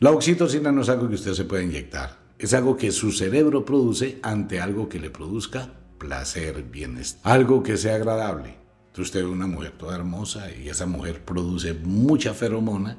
La 0.00 0.10
oxitocina 0.10 0.72
no 0.72 0.82
es 0.82 0.88
algo 0.88 1.08
que 1.08 1.14
usted 1.14 1.34
se 1.34 1.44
pueda 1.44 1.62
inyectar, 1.62 2.18
es 2.38 2.54
algo 2.54 2.76
que 2.76 2.90
su 2.90 3.12
cerebro 3.12 3.64
produce 3.64 4.18
ante 4.22 4.58
algo 4.60 4.88
que 4.88 4.98
le 4.98 5.10
produzca 5.10 5.74
placer, 5.98 6.64
bienestar, 6.64 7.20
algo 7.32 7.62
que 7.62 7.76
sea 7.76 7.94
agradable. 7.94 8.56
Entonces 8.92 9.06
usted 9.06 9.24
ve 9.24 9.30
una 9.30 9.46
mujer 9.46 9.72
toda 9.72 9.96
hermosa 9.96 10.54
y 10.54 10.68
esa 10.68 10.86
mujer 10.86 11.24
produce 11.24 11.74
mucha 11.74 12.34
feromona 12.34 12.98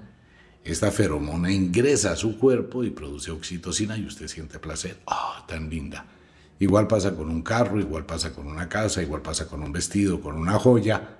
esta 0.64 0.92
feromona 0.92 1.52
ingresa 1.52 2.14
a 2.14 2.16
su 2.16 2.38
cuerpo 2.38 2.86
y 2.86 2.90
produce 2.90 3.32
oxitocina 3.32 3.98
y 3.98 4.06
usted 4.06 4.30
siente 4.30 4.60
placer. 4.60 4.98
¡Ah, 5.06 5.44
tan 5.46 5.70
linda! 5.70 6.06
Igual 6.60 6.88
pasa 6.88 7.16
con 7.16 7.30
un 7.30 7.42
carro, 7.42 7.82
igual 7.82 8.06
pasa 8.06 8.32
con 8.34 8.48
una 8.48 8.70
casa, 8.70 9.02
igual 9.02 9.22
pasa 9.22 9.48
con 9.48 9.62
un 9.62 9.74
vestido, 9.74 10.22
con 10.22 10.36
una 10.38 10.54
joya. 10.54 11.18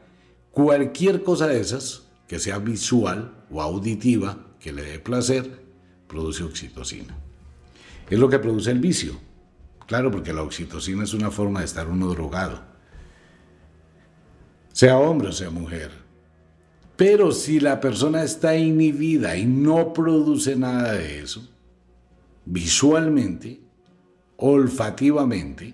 Cualquier 0.52 1.24
cosa 1.24 1.48
de 1.48 1.60
esas 1.60 2.04
que 2.26 2.40
sea 2.40 2.60
visual 2.60 3.34
o 3.52 3.62
auditiva, 3.62 4.38
que 4.62 4.72
le 4.72 4.84
dé 4.84 5.00
placer, 5.00 5.62
produce 6.08 6.44
oxitocina. 6.44 7.18
Es 8.10 8.20
lo 8.20 8.30
que 8.30 8.40
produce 8.40 8.72
el 8.72 8.80
vicio. 8.80 9.20
Claro, 9.88 10.10
porque 10.10 10.32
la 10.32 10.44
oxitocina 10.44 11.04
es 11.04 11.14
una 11.14 11.32
forma 11.32 11.60
de 11.60 11.66
estar 11.66 11.90
uno 11.90 12.08
drogado. 12.08 12.64
Sea 14.84 14.98
hombre 14.98 15.30
o 15.30 15.32
sea 15.32 15.50
mujer. 15.50 15.92
Pero 16.98 17.32
si 17.32 17.62
la 17.62 17.80
persona 17.80 18.22
está 18.22 18.58
inhibida 18.58 19.38
y 19.38 19.46
no 19.46 19.94
produce 19.94 20.58
nada 20.58 20.92
de 20.96 21.22
eso, 21.22 21.48
visualmente, 22.44 23.62
olfativamente, 24.36 25.74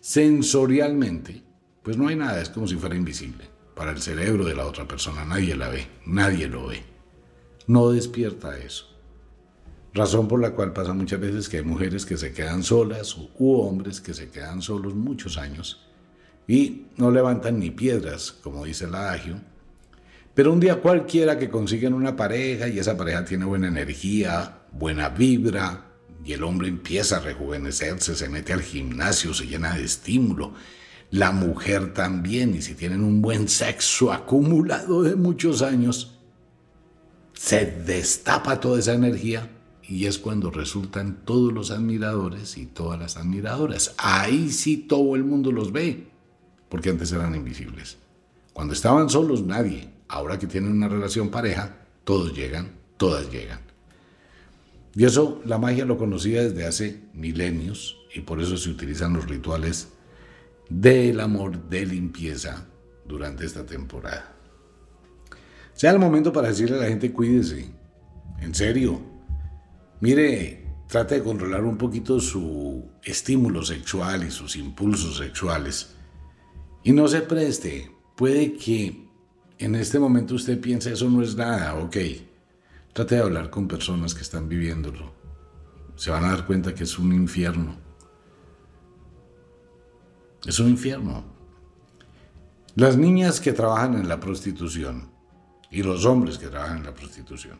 sensorialmente, 0.00 1.42
pues 1.82 1.98
no 1.98 2.08
hay 2.08 2.16
nada, 2.16 2.40
es 2.40 2.48
como 2.48 2.66
si 2.66 2.76
fuera 2.76 2.96
invisible. 2.96 3.44
Para 3.74 3.90
el 3.90 4.00
cerebro 4.00 4.46
de 4.46 4.54
la 4.54 4.64
otra 4.64 4.88
persona 4.88 5.22
nadie 5.26 5.54
la 5.54 5.68
ve, 5.68 5.86
nadie 6.06 6.48
lo 6.48 6.68
ve. 6.68 6.82
No 7.66 7.90
despierta 7.90 8.56
eso. 8.56 8.86
Razón 9.92 10.28
por 10.28 10.40
la 10.40 10.52
cual 10.52 10.72
pasa 10.72 10.94
muchas 10.94 11.20
veces 11.20 11.46
que 11.46 11.58
hay 11.58 11.64
mujeres 11.64 12.06
que 12.06 12.16
se 12.16 12.32
quedan 12.32 12.62
solas 12.62 13.18
u 13.18 13.60
hombres 13.60 14.00
que 14.00 14.14
se 14.14 14.30
quedan 14.30 14.62
solos 14.62 14.94
muchos 14.94 15.36
años 15.36 15.89
y 16.46 16.86
no 16.96 17.10
levantan 17.10 17.58
ni 17.58 17.70
piedras, 17.70 18.32
como 18.32 18.64
dice 18.64 18.86
el 18.86 18.94
adagio, 18.94 19.40
pero 20.34 20.52
un 20.52 20.60
día 20.60 20.76
cualquiera 20.76 21.38
que 21.38 21.50
consiguen 21.50 21.92
una 21.92 22.16
pareja 22.16 22.68
y 22.68 22.78
esa 22.78 22.96
pareja 22.96 23.24
tiene 23.24 23.44
buena 23.44 23.68
energía, 23.68 24.62
buena 24.72 25.08
vibra, 25.08 25.86
y 26.24 26.32
el 26.32 26.44
hombre 26.44 26.68
empieza 26.68 27.16
a 27.16 27.20
rejuvenecerse, 27.20 28.14
se 28.14 28.28
mete 28.28 28.52
al 28.52 28.62
gimnasio, 28.62 29.34
se 29.34 29.46
llena 29.46 29.74
de 29.74 29.84
estímulo. 29.84 30.54
La 31.10 31.32
mujer 31.32 31.92
también, 31.92 32.54
y 32.54 32.62
si 32.62 32.74
tienen 32.74 33.02
un 33.02 33.20
buen 33.20 33.48
sexo 33.48 34.12
acumulado 34.12 35.02
de 35.02 35.16
muchos 35.16 35.62
años, 35.62 36.18
se 37.32 37.66
destapa 37.66 38.60
toda 38.60 38.78
esa 38.78 38.92
energía 38.92 39.50
y 39.82 40.06
es 40.06 40.18
cuando 40.18 40.50
resultan 40.50 41.24
todos 41.24 41.52
los 41.52 41.70
admiradores 41.70 42.56
y 42.58 42.66
todas 42.66 43.00
las 43.00 43.16
admiradoras. 43.16 43.94
Ahí 43.98 44.50
sí 44.50 44.76
todo 44.76 45.16
el 45.16 45.24
mundo 45.24 45.50
los 45.50 45.72
ve, 45.72 46.09
porque 46.70 46.88
antes 46.88 47.12
eran 47.12 47.34
invisibles. 47.34 47.98
Cuando 48.54 48.72
estaban 48.72 49.10
solos 49.10 49.42
nadie, 49.44 49.90
ahora 50.08 50.38
que 50.38 50.46
tienen 50.46 50.72
una 50.72 50.88
relación 50.88 51.28
pareja, 51.28 51.76
todos 52.04 52.34
llegan, 52.34 52.72
todas 52.96 53.30
llegan. 53.30 53.60
Y 54.94 55.04
eso 55.04 55.40
la 55.44 55.58
magia 55.58 55.84
lo 55.84 55.98
conocía 55.98 56.42
desde 56.42 56.66
hace 56.66 57.02
milenios 57.12 57.96
y 58.14 58.20
por 58.20 58.40
eso 58.40 58.56
se 58.56 58.70
utilizan 58.70 59.12
los 59.12 59.28
rituales 59.28 59.88
del 60.68 61.20
amor 61.20 61.68
de 61.68 61.86
limpieza 61.86 62.66
durante 63.06 63.44
esta 63.44 63.66
temporada. 63.66 64.32
Sea 65.74 65.92
el 65.92 65.98
momento 65.98 66.32
para 66.32 66.48
decirle 66.48 66.76
a 66.76 66.80
la 66.80 66.88
gente 66.88 67.12
cuídese, 67.12 67.70
en 68.40 68.54
serio. 68.54 69.00
Mire, 70.00 70.66
trate 70.88 71.16
de 71.16 71.22
controlar 71.22 71.64
un 71.64 71.76
poquito 71.76 72.20
su 72.20 72.90
estímulo 73.02 73.62
sexual 73.64 74.24
y 74.24 74.30
sus 74.30 74.56
impulsos 74.56 75.18
sexuales. 75.18 75.94
Y 76.82 76.92
no 76.92 77.08
se 77.08 77.20
preste, 77.20 77.90
puede 78.16 78.54
que 78.54 79.08
en 79.58 79.74
este 79.74 79.98
momento 79.98 80.34
usted 80.34 80.60
piensa 80.60 80.90
eso 80.90 81.10
no 81.10 81.22
es 81.22 81.36
nada, 81.36 81.74
ok. 81.74 81.96
Trate 82.94 83.16
de 83.16 83.20
hablar 83.20 83.50
con 83.50 83.68
personas 83.68 84.14
que 84.14 84.22
están 84.22 84.48
viviéndolo. 84.48 85.12
Se 85.96 86.10
van 86.10 86.24
a 86.24 86.30
dar 86.30 86.46
cuenta 86.46 86.74
que 86.74 86.84
es 86.84 86.98
un 86.98 87.12
infierno. 87.12 87.76
Es 90.46 90.58
un 90.58 90.70
infierno. 90.70 91.24
Las 92.74 92.96
niñas 92.96 93.40
que 93.40 93.52
trabajan 93.52 93.94
en 93.94 94.08
la 94.08 94.18
prostitución 94.18 95.10
y 95.70 95.82
los 95.82 96.06
hombres 96.06 96.38
que 96.38 96.48
trabajan 96.48 96.78
en 96.78 96.84
la 96.84 96.94
prostitución. 96.94 97.58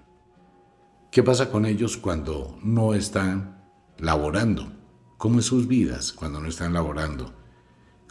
¿Qué 1.11 1.23
pasa 1.23 1.51
con 1.51 1.67
ellos 1.67 1.97
cuando 1.97 2.59
no 2.63 2.95
están 2.95 3.63
laborando? 3.99 4.73
¿Cómo 5.19 5.41
es 5.41 5.45
sus 5.45 5.69
vidas 5.69 6.13
cuando 6.13 6.41
no 6.41 6.49
están 6.49 6.73
laborando? 6.73 7.40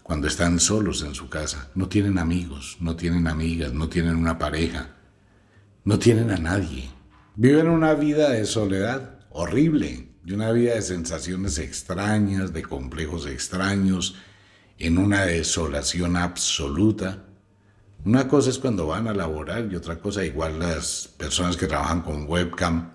Cuando 0.10 0.26
están 0.26 0.60
solos 0.60 1.04
en 1.04 1.14
su 1.14 1.30
casa, 1.30 1.70
no 1.76 1.88
tienen 1.88 2.18
amigos, 2.18 2.78
no 2.80 2.96
tienen 2.96 3.28
amigas, 3.28 3.74
no 3.74 3.90
tienen 3.90 4.16
una 4.16 4.40
pareja, 4.40 4.96
no 5.84 6.00
tienen 6.00 6.32
a 6.32 6.38
nadie. 6.38 6.90
Viven 7.36 7.70
una 7.70 7.94
vida 7.94 8.32
de 8.32 8.48
soledad 8.48 9.20
horrible, 9.30 10.10
de 10.24 10.34
una 10.34 10.52
vida 10.52 10.74
de 10.74 10.82
sensaciones 10.82 11.60
extrañas, 11.60 12.54
de 12.54 12.64
complejos 12.64 13.28
extraños, 13.28 14.16
en 14.80 14.98
una 14.98 15.26
desolación 15.28 16.18
absoluta. 16.18 17.26
Una 18.04 18.28
cosa 18.28 18.50
es 18.50 18.58
cuando 18.58 18.88
van 18.88 19.08
a 19.08 19.14
laborar 19.14 19.70
y 19.72 19.76
otra 19.76 20.00
cosa 20.00 20.26
igual 20.26 20.58
las 20.58 21.08
personas 21.20 21.56
que 21.56 21.68
trabajan 21.68 22.02
con 22.02 22.28
webcam, 22.28 22.94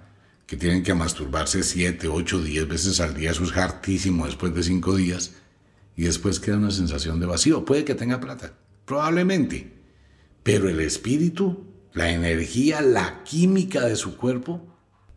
que 0.48 0.56
tienen 0.56 0.82
que 0.82 0.94
masturbarse 0.94 1.62
7, 1.62 2.08
8, 2.08 2.42
10 2.42 2.66
veces 2.66 3.00
al 3.00 3.14
día, 3.14 3.30
eso 3.30 3.44
es 3.44 3.56
hartísimo 3.56 4.26
después 4.26 4.52
de 4.52 4.64
5 4.64 4.96
días 4.96 5.43
y 5.96 6.04
después 6.04 6.40
queda 6.40 6.56
una 6.56 6.70
sensación 6.70 7.20
de 7.20 7.26
vacío. 7.26 7.64
Puede 7.64 7.84
que 7.84 7.94
tenga 7.94 8.20
plata, 8.20 8.52
probablemente, 8.84 9.72
pero 10.42 10.68
el 10.68 10.80
espíritu, 10.80 11.64
la 11.92 12.10
energía, 12.10 12.80
la 12.80 13.22
química 13.24 13.82
de 13.86 13.96
su 13.96 14.16
cuerpo, 14.16 14.74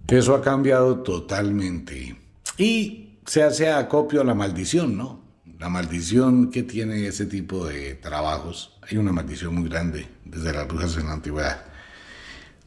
eso 0.07 0.35
ha 0.35 0.41
cambiado 0.41 0.99
totalmente. 0.99 2.15
Y 2.57 3.19
se 3.25 3.43
hace 3.43 3.69
acopio 3.69 4.21
a 4.21 4.23
la 4.23 4.33
maldición, 4.33 4.95
¿no? 4.95 5.21
La 5.59 5.69
maldición 5.69 6.49
que 6.49 6.63
tiene 6.63 7.07
ese 7.07 7.25
tipo 7.25 7.65
de 7.65 7.95
trabajos. 7.95 8.77
Hay 8.89 8.97
una 8.97 9.11
maldición 9.11 9.55
muy 9.55 9.69
grande 9.69 10.07
desde 10.23 10.53
las 10.53 10.67
brujas 10.67 10.95
en 10.97 11.07
la 11.07 11.13
antigüedad. 11.13 11.65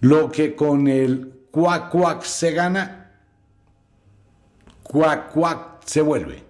Lo 0.01 0.31
que 0.31 0.55
con 0.55 0.88
el 0.88 1.33
cuac 1.51 1.90
cuac 1.90 2.23
se 2.25 2.53
gana, 2.53 3.12
cuac 4.83 5.33
cuac 5.33 5.83
se 5.85 6.03
vuelve. 6.03 6.50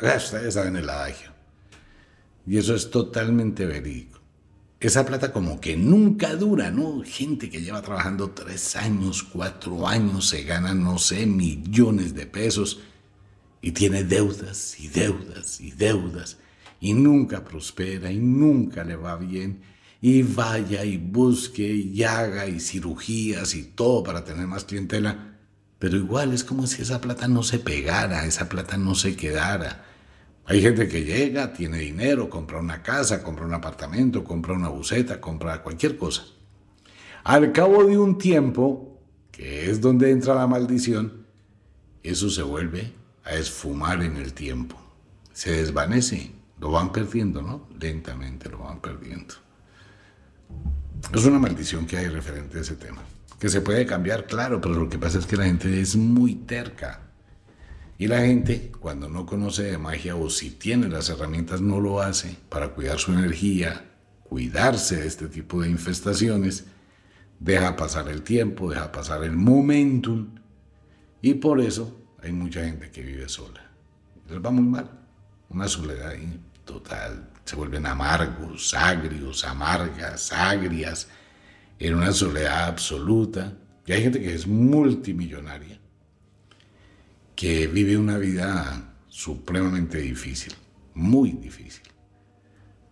Ustedes 0.00 0.54
saben 0.54 0.76
el 0.76 0.88
adagio. 0.88 1.30
Y 2.46 2.58
eso 2.58 2.74
es 2.74 2.90
totalmente 2.90 3.66
verídico. 3.66 4.20
Esa 4.80 5.06
plata 5.06 5.32
como 5.32 5.60
que 5.60 5.76
nunca 5.76 6.34
dura, 6.34 6.72
¿no? 6.72 7.04
Gente 7.04 7.48
que 7.48 7.60
lleva 7.60 7.82
trabajando 7.82 8.30
tres 8.30 8.74
años, 8.74 9.22
cuatro 9.22 9.86
años, 9.86 10.28
se 10.28 10.42
gana, 10.42 10.74
no 10.74 10.98
sé, 10.98 11.24
millones 11.24 12.14
de 12.14 12.26
pesos 12.26 12.80
y 13.60 13.70
tiene 13.70 14.02
deudas 14.02 14.80
y 14.80 14.88
deudas 14.88 15.60
y 15.60 15.70
deudas 15.70 16.38
y 16.80 16.94
nunca 16.94 17.44
prospera 17.44 18.10
y 18.10 18.18
nunca 18.18 18.82
le 18.82 18.96
va 18.96 19.16
bien 19.16 19.62
y 20.00 20.24
vaya 20.24 20.84
y 20.84 20.96
busque 20.96 21.62
y 21.62 22.02
haga 22.02 22.48
y 22.48 22.58
cirugías 22.58 23.54
y 23.54 23.62
todo 23.62 24.02
para 24.02 24.24
tener 24.24 24.48
más 24.48 24.64
clientela, 24.64 25.38
pero 25.82 25.96
igual 25.96 26.32
es 26.32 26.44
como 26.44 26.68
si 26.68 26.80
esa 26.80 27.00
plata 27.00 27.26
no 27.26 27.42
se 27.42 27.58
pegara, 27.58 28.24
esa 28.24 28.48
plata 28.48 28.76
no 28.76 28.94
se 28.94 29.16
quedara. 29.16 29.84
Hay 30.44 30.62
gente 30.62 30.86
que 30.86 31.02
llega, 31.02 31.52
tiene 31.54 31.78
dinero, 31.78 32.30
compra 32.30 32.60
una 32.60 32.84
casa, 32.84 33.20
compra 33.24 33.46
un 33.46 33.52
apartamento, 33.52 34.22
compra 34.22 34.52
una 34.52 34.68
buceta, 34.68 35.20
compra 35.20 35.60
cualquier 35.64 35.98
cosa. 35.98 36.22
Al 37.24 37.50
cabo 37.50 37.82
de 37.82 37.98
un 37.98 38.16
tiempo, 38.16 39.02
que 39.32 39.68
es 39.68 39.80
donde 39.80 40.12
entra 40.12 40.36
la 40.36 40.46
maldición, 40.46 41.26
eso 42.04 42.30
se 42.30 42.44
vuelve 42.44 42.92
a 43.24 43.34
esfumar 43.34 44.04
en 44.04 44.18
el 44.18 44.34
tiempo. 44.34 44.80
Se 45.32 45.50
desvanece, 45.50 46.30
lo 46.60 46.70
van 46.70 46.92
perdiendo, 46.92 47.42
¿no? 47.42 47.66
Lentamente 47.80 48.48
lo 48.48 48.58
van 48.58 48.80
perdiendo. 48.80 49.34
Es 51.12 51.24
una 51.24 51.40
maldición 51.40 51.86
que 51.86 51.96
hay 51.96 52.06
referente 52.06 52.58
a 52.58 52.60
ese 52.60 52.76
tema. 52.76 53.02
Que 53.42 53.48
se 53.48 53.60
puede 53.60 53.84
cambiar, 53.86 54.26
claro, 54.26 54.60
pero 54.60 54.76
lo 54.76 54.88
que 54.88 55.00
pasa 55.00 55.18
es 55.18 55.26
que 55.26 55.36
la 55.36 55.46
gente 55.46 55.80
es 55.80 55.96
muy 55.96 56.36
terca. 56.36 57.00
Y 57.98 58.06
la 58.06 58.20
gente, 58.20 58.70
cuando 58.78 59.08
no 59.08 59.26
conoce 59.26 59.64
de 59.64 59.78
magia 59.78 60.14
o 60.14 60.30
si 60.30 60.50
tiene 60.50 60.88
las 60.88 61.08
herramientas, 61.08 61.60
no 61.60 61.80
lo 61.80 62.00
hace 62.00 62.36
para 62.48 62.68
cuidar 62.68 63.00
su 63.00 63.12
energía, 63.12 63.84
cuidarse 64.22 65.00
de 65.00 65.08
este 65.08 65.26
tipo 65.26 65.60
de 65.60 65.70
infestaciones, 65.70 66.66
deja 67.40 67.74
pasar 67.74 68.06
el 68.10 68.22
tiempo, 68.22 68.70
deja 68.70 68.92
pasar 68.92 69.24
el 69.24 69.32
momentum. 69.32 70.36
Y 71.20 71.34
por 71.34 71.60
eso 71.60 72.00
hay 72.22 72.30
mucha 72.30 72.64
gente 72.64 72.92
que 72.92 73.02
vive 73.02 73.28
sola. 73.28 73.72
Les 74.30 74.38
va 74.38 74.52
muy 74.52 74.62
mal. 74.62 74.88
Una 75.48 75.66
soledad 75.66 76.12
total 76.64 77.28
se 77.44 77.56
vuelven 77.56 77.86
amargos, 77.86 78.72
agrios, 78.72 79.44
amargas, 79.44 80.32
agrias, 80.32 81.08
en 81.82 81.96
una 81.96 82.12
soledad 82.12 82.68
absoluta. 82.68 83.58
Y 83.84 83.92
hay 83.92 84.02
gente 84.02 84.20
que 84.20 84.32
es 84.32 84.46
multimillonaria, 84.46 85.80
que 87.34 87.66
vive 87.66 87.96
una 87.96 88.18
vida 88.18 88.94
supremamente 89.08 89.98
difícil, 89.98 90.54
muy 90.94 91.32
difícil. 91.32 91.82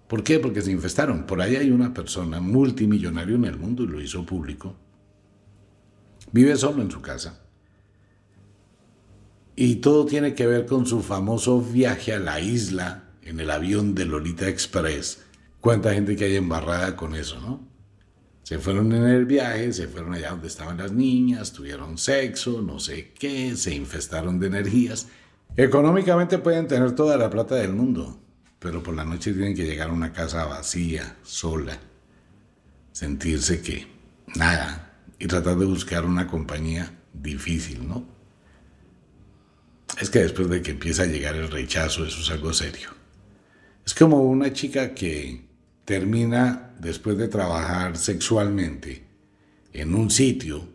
¿Por 0.09 0.25
qué? 0.25 0.41
Porque 0.41 0.61
se 0.61 0.73
infestaron. 0.73 1.25
Por 1.25 1.41
ahí 1.41 1.55
hay 1.55 1.71
una 1.71 1.95
persona 1.95 2.41
multimillonaria 2.41 3.37
en 3.37 3.45
el 3.45 3.57
mundo 3.57 3.85
y 3.85 3.87
lo 3.87 4.01
hizo 4.01 4.27
público. 4.27 4.75
Vive 6.33 6.57
solo 6.57 6.83
en 6.83 6.91
su 6.91 7.01
casa. 7.01 7.45
Y 9.55 9.77
todo 9.77 10.05
tiene 10.05 10.35
que 10.35 10.49
ver 10.49 10.67
con 10.67 10.85
su 10.85 11.01
famoso 11.01 11.61
viaje 11.61 12.13
a 12.13 12.19
la 12.19 12.41
isla 12.41 13.11
en 13.23 13.39
el 13.39 13.51
avión 13.53 13.95
de 13.95 14.07
Lolita 14.07 14.49
Express. 14.49 15.23
Cuánta 15.61 15.95
gente 15.95 16.17
que 16.17 16.25
hay 16.25 16.37
embarrada 16.37 16.97
con 16.97 17.15
eso, 17.15 17.39
¿no? 17.41 17.70
Se 18.43 18.59
fueron 18.59 18.93
en 18.93 19.05
el 19.05 19.27
viaje, 19.27 19.73
se 19.73 19.87
fueron 19.87 20.15
allá 20.15 20.31
donde 20.31 20.49
estaban 20.49 20.79
las 20.79 20.93
niñas, 20.93 21.53
tuvieron 21.53 21.99
sexo, 21.99 22.63
no 22.63 22.81
sé 22.81 23.13
qué, 23.19 23.57
se 23.57 23.75
infestaron 23.75 24.41
de 24.41 24.49
energías. 24.49 25.09
Económicamente 25.57 26.39
pueden 26.39 26.67
tener 26.67 26.95
toda 26.95 27.17
la 27.17 27.31
plata 27.31 27.55
del 27.55 27.73
mundo, 27.73 28.21
pero 28.59 28.83
por 28.83 28.95
la 28.95 29.05
noche 29.05 29.33
tienen 29.33 29.55
que 29.55 29.67
llegar 29.67 29.91
a 29.91 29.93
una 29.93 30.13
casa 30.13 30.45
vacía, 30.47 31.17
sola, 31.23 31.79
sentirse 32.93 33.61
que 33.61 33.87
nada 34.35 34.99
y 35.19 35.27
tratar 35.27 35.57
de 35.57 35.67
buscar 35.67 36.05
una 36.05 36.27
compañía 36.27 36.93
difícil, 37.13 37.87
¿no? 37.87 38.05
Es 40.01 40.09
que 40.09 40.21
después 40.21 40.49
de 40.49 40.63
que 40.63 40.73
empieza 40.73 41.03
a 41.03 41.07
llegar 41.07 41.37
el 41.37 41.51
rechazo, 41.51 42.07
eso 42.07 42.21
es 42.21 42.31
algo 42.31 42.53
serio. 42.53 42.89
Es 43.85 43.95
como 43.95 44.23
una 44.23 44.53
chica 44.53 44.95
que 44.95 45.50
termina 45.91 46.71
después 46.79 47.19
de 47.19 47.27
trabajar 47.27 47.97
sexualmente 47.97 49.03
en 49.73 49.97
un 49.97 50.09
sitio 50.09 50.69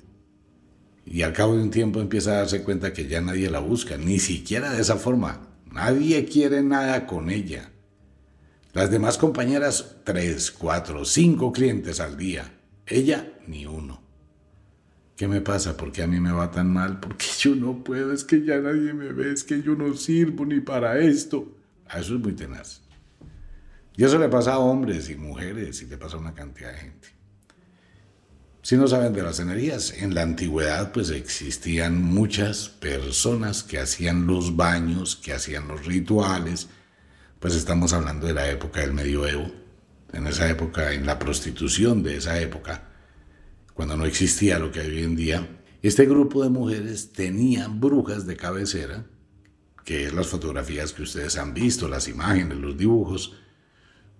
y 1.05 1.21
al 1.21 1.31
cabo 1.31 1.55
de 1.55 1.63
un 1.63 1.71
tiempo 1.71 2.01
empieza 2.01 2.31
a 2.31 2.39
darse 2.39 2.63
cuenta 2.63 2.91
que 2.91 3.07
ya 3.07 3.21
nadie 3.21 3.49
la 3.49 3.59
busca, 3.59 3.95
ni 3.95 4.19
siquiera 4.19 4.73
de 4.73 4.81
esa 4.81 4.97
forma. 4.97 5.47
Nadie 5.71 6.25
quiere 6.25 6.61
nada 6.63 7.07
con 7.07 7.29
ella. 7.29 7.71
Las 8.73 8.91
demás 8.91 9.17
compañeras, 9.17 9.95
tres, 10.03 10.51
cuatro, 10.51 11.05
cinco 11.05 11.53
clientes 11.53 12.01
al 12.01 12.17
día. 12.17 12.51
Ella, 12.85 13.31
ni 13.47 13.65
uno. 13.65 14.01
¿Qué 15.15 15.29
me 15.29 15.39
pasa? 15.39 15.77
¿Por 15.77 15.93
qué 15.93 16.03
a 16.03 16.07
mí 16.07 16.19
me 16.19 16.33
va 16.33 16.51
tan 16.51 16.73
mal? 16.73 16.99
Porque 16.99 17.27
yo 17.39 17.55
no 17.55 17.85
puedo, 17.85 18.11
es 18.11 18.25
que 18.25 18.43
ya 18.43 18.59
nadie 18.59 18.93
me 18.93 19.13
ve, 19.13 19.31
es 19.31 19.45
que 19.45 19.61
yo 19.61 19.75
no 19.75 19.93
sirvo 19.93 20.45
ni 20.45 20.59
para 20.59 20.99
esto. 20.99 21.55
A 21.87 22.01
eso 22.01 22.15
es 22.15 22.19
muy 22.19 22.33
tenaz. 22.33 22.84
Y 23.97 24.03
eso 24.03 24.17
le 24.19 24.29
pasa 24.29 24.53
a 24.53 24.59
hombres 24.59 25.09
y 25.09 25.15
mujeres 25.15 25.81
y 25.81 25.85
le 25.85 25.97
pasa 25.97 26.17
a 26.17 26.19
una 26.19 26.33
cantidad 26.33 26.71
de 26.71 26.77
gente. 26.77 27.07
Si 28.61 28.77
no 28.77 28.87
saben 28.87 29.13
de 29.13 29.21
las 29.21 29.39
energías, 29.39 29.93
en 29.93 30.15
la 30.15 30.23
antigüedad 30.23 30.91
pues 30.91 31.11
existían 31.11 32.01
muchas 32.01 32.67
personas 32.67 33.61
que 33.61 33.77
hacían 33.77 34.25
los 34.25 34.55
baños, 34.55 35.15
que 35.15 35.33
hacían 35.33 35.67
los 35.67 35.85
rituales, 35.85 36.67
pues 37.39 37.53
estamos 37.53 37.93
hablando 37.93 38.25
de 38.25 38.33
la 38.33 38.49
época 38.49 38.81
del 38.81 38.93
medioevo, 38.93 39.51
en 40.13 40.27
esa 40.27 40.49
época, 40.49 40.93
en 40.93 41.05
la 41.05 41.19
prostitución 41.19 42.01
de 42.01 42.17
esa 42.17 42.39
época, 42.39 42.89
cuando 43.75 43.97
no 43.97 44.05
existía 44.05 44.57
lo 44.57 44.71
que 44.71 44.79
hay 44.79 44.87
hoy 44.87 45.03
en 45.03 45.15
día, 45.15 45.47
este 45.83 46.05
grupo 46.05 46.41
de 46.41 46.49
mujeres 46.49 47.11
tenían 47.11 47.79
brujas 47.79 48.25
de 48.25 48.35
cabecera, 48.35 49.05
que 49.83 50.05
es 50.05 50.13
las 50.13 50.27
fotografías 50.27 50.93
que 50.93 51.03
ustedes 51.03 51.37
han 51.37 51.53
visto, 51.53 51.87
las 51.87 52.07
imágenes, 52.07 52.57
los 52.57 52.75
dibujos, 52.77 53.33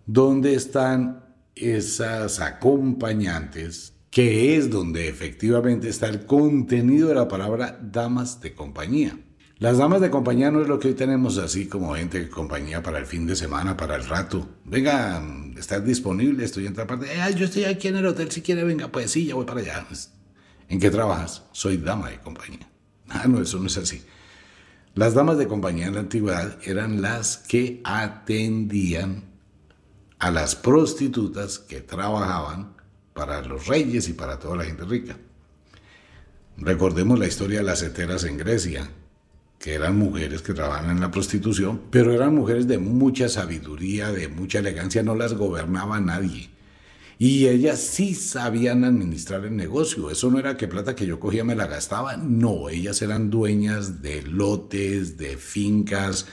donde 0.06 0.56
están 0.56 1.24
esas 1.56 2.40
acompañantes, 2.40 3.94
que 4.12 4.56
es 4.56 4.70
donde 4.70 5.08
efectivamente 5.10 5.90
está 5.90 6.08
el 6.08 6.26
contenido 6.26 7.10
de 7.10 7.16
la 7.16 7.28
palabra 7.28 7.80
damas 7.82 8.42
de 8.42 8.54
compañía. 8.54 9.20
Las 9.58 9.78
damas 9.78 10.02
de 10.02 10.10
compañía 10.10 10.52
no 10.52 10.62
es 10.62 10.68
lo 10.68 10.80
que 10.80 10.90
hoy 10.90 10.94
tenemos 10.96 11.38
así 11.38 11.68
como 11.68 11.96
gente 11.96 12.20
de 12.20 12.30
compañía 12.30 12.84
para 12.84 13.00
el 13.00 13.06
fin 13.06 13.26
de 13.26 13.38
semana, 13.38 13.78
para 13.78 13.96
el 13.96 14.06
rato. 14.06 14.50
Venga, 14.66 15.24
estás 15.58 15.84
disponible, 15.86 16.44
estoy 16.44 16.66
en 16.66 16.74
otra 16.74 16.86
parte. 16.86 17.08
yo 17.38 17.46
estoy 17.46 17.64
aquí 17.64 17.88
en 17.88 17.96
el 17.96 18.06
hotel, 18.06 18.30
si 18.32 18.42
quiere, 18.42 18.66
venga, 18.66 18.90
pues 18.90 19.12
sí, 19.12 19.26
ya 19.26 19.36
voy 19.36 19.46
para 19.46 19.62
allá. 19.62 19.88
¿En 20.68 20.80
qué 20.80 20.90
trabajas? 20.90 21.44
Soy 21.54 21.78
dama 21.78 22.10
de 22.10 22.20
compañía. 22.20 22.68
Ah, 23.08 23.26
no, 23.28 23.42
eso 23.42 23.60
no 23.60 23.68
es 23.68 23.78
así. 23.78 24.04
Las 24.94 25.14
damas 25.14 25.38
de 25.38 25.48
compañía 25.48 25.88
en 25.88 25.94
la 25.94 26.02
antigüedad 26.02 26.58
eran 26.66 27.02
las 27.02 27.38
que 27.38 27.82
atendían 27.86 29.35
a 30.20 30.32
las 30.32 30.56
prostitutas 30.56 31.60
que 31.60 31.82
trabajaban 31.82 32.74
para 33.14 33.42
los 33.42 33.68
reyes 33.68 34.10
y 34.10 34.14
para 34.14 34.40
toda 34.40 34.58
la 34.58 34.66
gente 34.66 34.86
rica. 34.86 35.18
Recordemos 36.58 37.20
la 37.20 37.28
historia 37.28 37.60
de 37.60 37.66
las 37.66 37.82
heteras 37.82 38.24
en 38.24 38.38
Grecia, 38.38 38.90
que 39.60 39.74
eran 39.74 39.98
mujeres 39.98 40.42
que 40.42 40.54
trabajaban 40.54 40.92
en 40.92 41.02
la 41.02 41.12
prostitución, 41.12 41.82
pero 41.90 42.14
eran 42.14 42.36
mujeres 42.36 42.68
de 42.68 42.78
mucha 42.78 43.30
sabiduría, 43.30 44.12
de 44.12 44.28
mucha 44.28 44.60
elegancia, 44.60 45.04
no 45.04 45.16
las 45.16 45.34
gobernaba 45.34 46.00
nadie. 46.00 46.50
Y 47.18 47.48
ellas 47.48 47.80
sí 47.80 48.14
sabían 48.14 48.84
administrar 48.84 49.46
el 49.46 49.56
negocio. 49.56 50.12
Eso 50.12 50.30
no 50.30 50.38
era 50.38 50.58
que 50.58 50.68
plata 50.68 50.96
que 50.96 51.06
yo 51.06 51.20
cogía 51.20 51.46
me 51.46 51.56
la 51.56 51.68
gastaba. 51.68 52.18
No, 52.18 52.68
ellas 52.68 53.02
eran 53.02 53.30
dueñas 53.30 54.02
de 54.02 54.22
lotes, 54.22 55.18
de 55.18 55.38
fincas, 55.38 56.28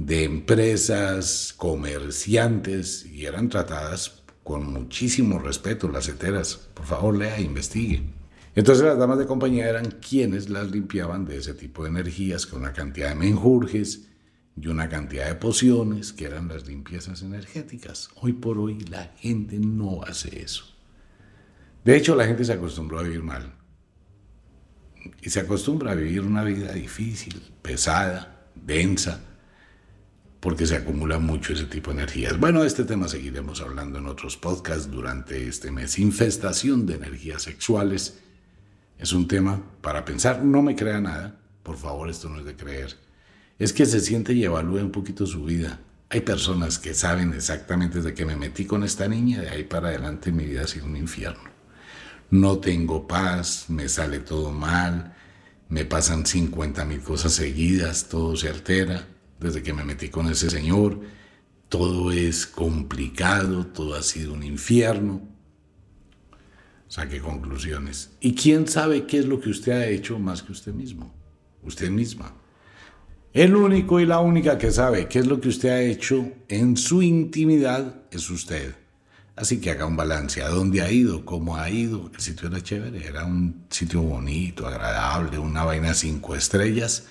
de 0.00 0.24
empresas, 0.24 1.52
comerciantes, 1.58 3.04
y 3.04 3.26
eran 3.26 3.50
tratadas 3.50 4.22
con 4.42 4.72
muchísimo 4.72 5.38
respeto 5.38 5.90
las 5.90 6.08
heteras. 6.08 6.70
Por 6.72 6.86
favor, 6.86 7.18
lea 7.18 7.36
e 7.36 7.42
investigue. 7.42 8.02
Entonces 8.54 8.82
las 8.82 8.96
damas 8.96 9.18
de 9.18 9.26
compañía 9.26 9.68
eran 9.68 9.90
quienes 9.90 10.48
las 10.48 10.70
limpiaban 10.70 11.26
de 11.26 11.36
ese 11.36 11.52
tipo 11.52 11.84
de 11.84 11.90
energías 11.90 12.46
con 12.46 12.60
una 12.60 12.72
cantidad 12.72 13.10
de 13.10 13.14
menjurjes 13.14 14.08
y 14.56 14.68
una 14.68 14.88
cantidad 14.88 15.26
de 15.26 15.34
pociones 15.34 16.14
que 16.14 16.24
eran 16.24 16.48
las 16.48 16.66
limpiezas 16.66 17.20
energéticas. 17.20 18.08
Hoy 18.16 18.32
por 18.32 18.56
hoy 18.56 18.80
la 18.90 19.12
gente 19.18 19.58
no 19.58 20.02
hace 20.02 20.40
eso. 20.42 20.64
De 21.84 21.94
hecho, 21.94 22.16
la 22.16 22.24
gente 22.24 22.46
se 22.46 22.54
acostumbró 22.54 23.00
a 23.00 23.02
vivir 23.02 23.22
mal. 23.22 23.52
Y 25.22 25.28
se 25.28 25.40
acostumbra 25.40 25.92
a 25.92 25.94
vivir 25.94 26.22
una 26.22 26.42
vida 26.42 26.72
difícil, 26.72 27.42
pesada, 27.62 28.48
densa, 28.54 29.29
porque 30.40 30.66
se 30.66 30.76
acumula 30.76 31.18
mucho 31.18 31.52
ese 31.52 31.66
tipo 31.66 31.90
de 31.90 31.98
energías. 31.98 32.38
Bueno, 32.38 32.62
de 32.62 32.66
este 32.66 32.84
tema 32.84 33.08
seguiremos 33.08 33.60
hablando 33.60 33.98
en 33.98 34.06
otros 34.06 34.38
podcasts 34.38 34.90
durante 34.90 35.46
este 35.46 35.70
mes. 35.70 35.98
Infestación 35.98 36.86
de 36.86 36.94
energías 36.94 37.42
sexuales 37.42 38.18
es 38.98 39.12
un 39.12 39.28
tema 39.28 39.62
para 39.82 40.04
pensar. 40.06 40.42
No 40.42 40.62
me 40.62 40.74
crea 40.74 41.00
nada, 41.00 41.38
por 41.62 41.76
favor, 41.76 42.08
esto 42.08 42.30
no 42.30 42.38
es 42.38 42.46
de 42.46 42.56
creer. 42.56 42.96
Es 43.58 43.74
que 43.74 43.84
se 43.84 44.00
siente 44.00 44.32
y 44.32 44.42
evalúe 44.42 44.78
un 44.78 44.90
poquito 44.90 45.26
su 45.26 45.44
vida. 45.44 45.80
Hay 46.08 46.22
personas 46.22 46.78
que 46.78 46.94
saben 46.94 47.34
exactamente 47.34 47.98
desde 47.98 48.14
que 48.14 48.24
me 48.24 48.34
metí 48.34 48.64
con 48.64 48.82
esta 48.82 49.06
niña, 49.06 49.42
de 49.42 49.50
ahí 49.50 49.64
para 49.64 49.88
adelante 49.88 50.32
mi 50.32 50.46
vida 50.46 50.62
ha 50.62 50.66
sido 50.66 50.86
un 50.86 50.96
infierno. 50.96 51.50
No 52.30 52.58
tengo 52.58 53.06
paz, 53.06 53.66
me 53.68 53.88
sale 53.88 54.20
todo 54.20 54.50
mal, 54.50 55.14
me 55.68 55.84
pasan 55.84 56.24
50 56.24 56.84
mil 56.86 57.00
cosas 57.00 57.32
seguidas, 57.34 58.08
todo 58.08 58.36
se 58.36 58.48
altera 58.48 59.06
desde 59.40 59.62
que 59.62 59.72
me 59.72 59.84
metí 59.84 60.08
con 60.08 60.28
ese 60.28 60.50
señor, 60.50 61.00
todo 61.68 62.12
es 62.12 62.46
complicado, 62.46 63.66
todo 63.66 63.94
ha 63.94 64.02
sido 64.02 64.34
un 64.34 64.42
infierno. 64.42 65.22
Saque 66.88 67.20
conclusiones. 67.20 68.10
¿Y 68.20 68.34
quién 68.34 68.66
sabe 68.68 69.06
qué 69.06 69.18
es 69.18 69.26
lo 69.26 69.40
que 69.40 69.50
usted 69.50 69.72
ha 69.72 69.86
hecho 69.86 70.18
más 70.18 70.42
que 70.42 70.52
usted 70.52 70.74
mismo? 70.74 71.14
Usted 71.62 71.90
misma. 71.90 72.34
El 73.32 73.54
único 73.54 74.00
y 74.00 74.06
la 74.06 74.18
única 74.18 74.58
que 74.58 74.72
sabe 74.72 75.06
qué 75.06 75.20
es 75.20 75.26
lo 75.26 75.40
que 75.40 75.48
usted 75.48 75.68
ha 75.68 75.82
hecho 75.82 76.32
en 76.48 76.76
su 76.76 77.00
intimidad 77.00 78.02
es 78.10 78.28
usted. 78.28 78.74
Así 79.36 79.60
que 79.60 79.70
haga 79.70 79.86
un 79.86 79.96
balance. 79.96 80.42
¿A 80.42 80.48
dónde 80.48 80.82
ha 80.82 80.90
ido? 80.90 81.24
¿Cómo 81.24 81.56
ha 81.56 81.70
ido? 81.70 82.10
El 82.12 82.20
sitio 82.20 82.48
era 82.48 82.60
chévere. 82.60 83.06
Era 83.06 83.24
un 83.24 83.66
sitio 83.70 84.02
bonito, 84.02 84.66
agradable, 84.66 85.38
una 85.38 85.64
vaina 85.64 85.94
cinco 85.94 86.34
estrellas. 86.34 87.06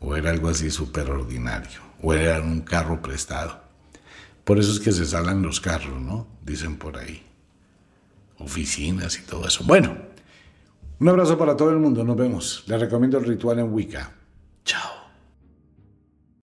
O 0.00 0.16
era 0.16 0.30
algo 0.30 0.48
así 0.48 0.70
súper 0.70 1.10
ordinario. 1.10 1.80
O 2.02 2.14
era 2.14 2.40
un 2.40 2.60
carro 2.62 3.00
prestado. 3.02 3.60
Por 4.44 4.58
eso 4.58 4.72
es 4.72 4.80
que 4.80 4.92
se 4.92 5.04
salen 5.04 5.42
los 5.42 5.60
carros, 5.60 6.00
¿no? 6.00 6.26
Dicen 6.44 6.76
por 6.76 6.96
ahí. 6.96 7.22
Oficinas 8.38 9.18
y 9.18 9.22
todo 9.22 9.46
eso. 9.46 9.62
Bueno, 9.64 9.96
un 10.98 11.08
abrazo 11.08 11.36
para 11.38 11.56
todo 11.56 11.70
el 11.70 11.78
mundo. 11.78 12.02
Nos 12.02 12.16
vemos. 12.16 12.64
Les 12.66 12.80
recomiendo 12.80 13.18
el 13.18 13.24
ritual 13.24 13.58
en 13.58 13.72
Wicca. 13.72 14.12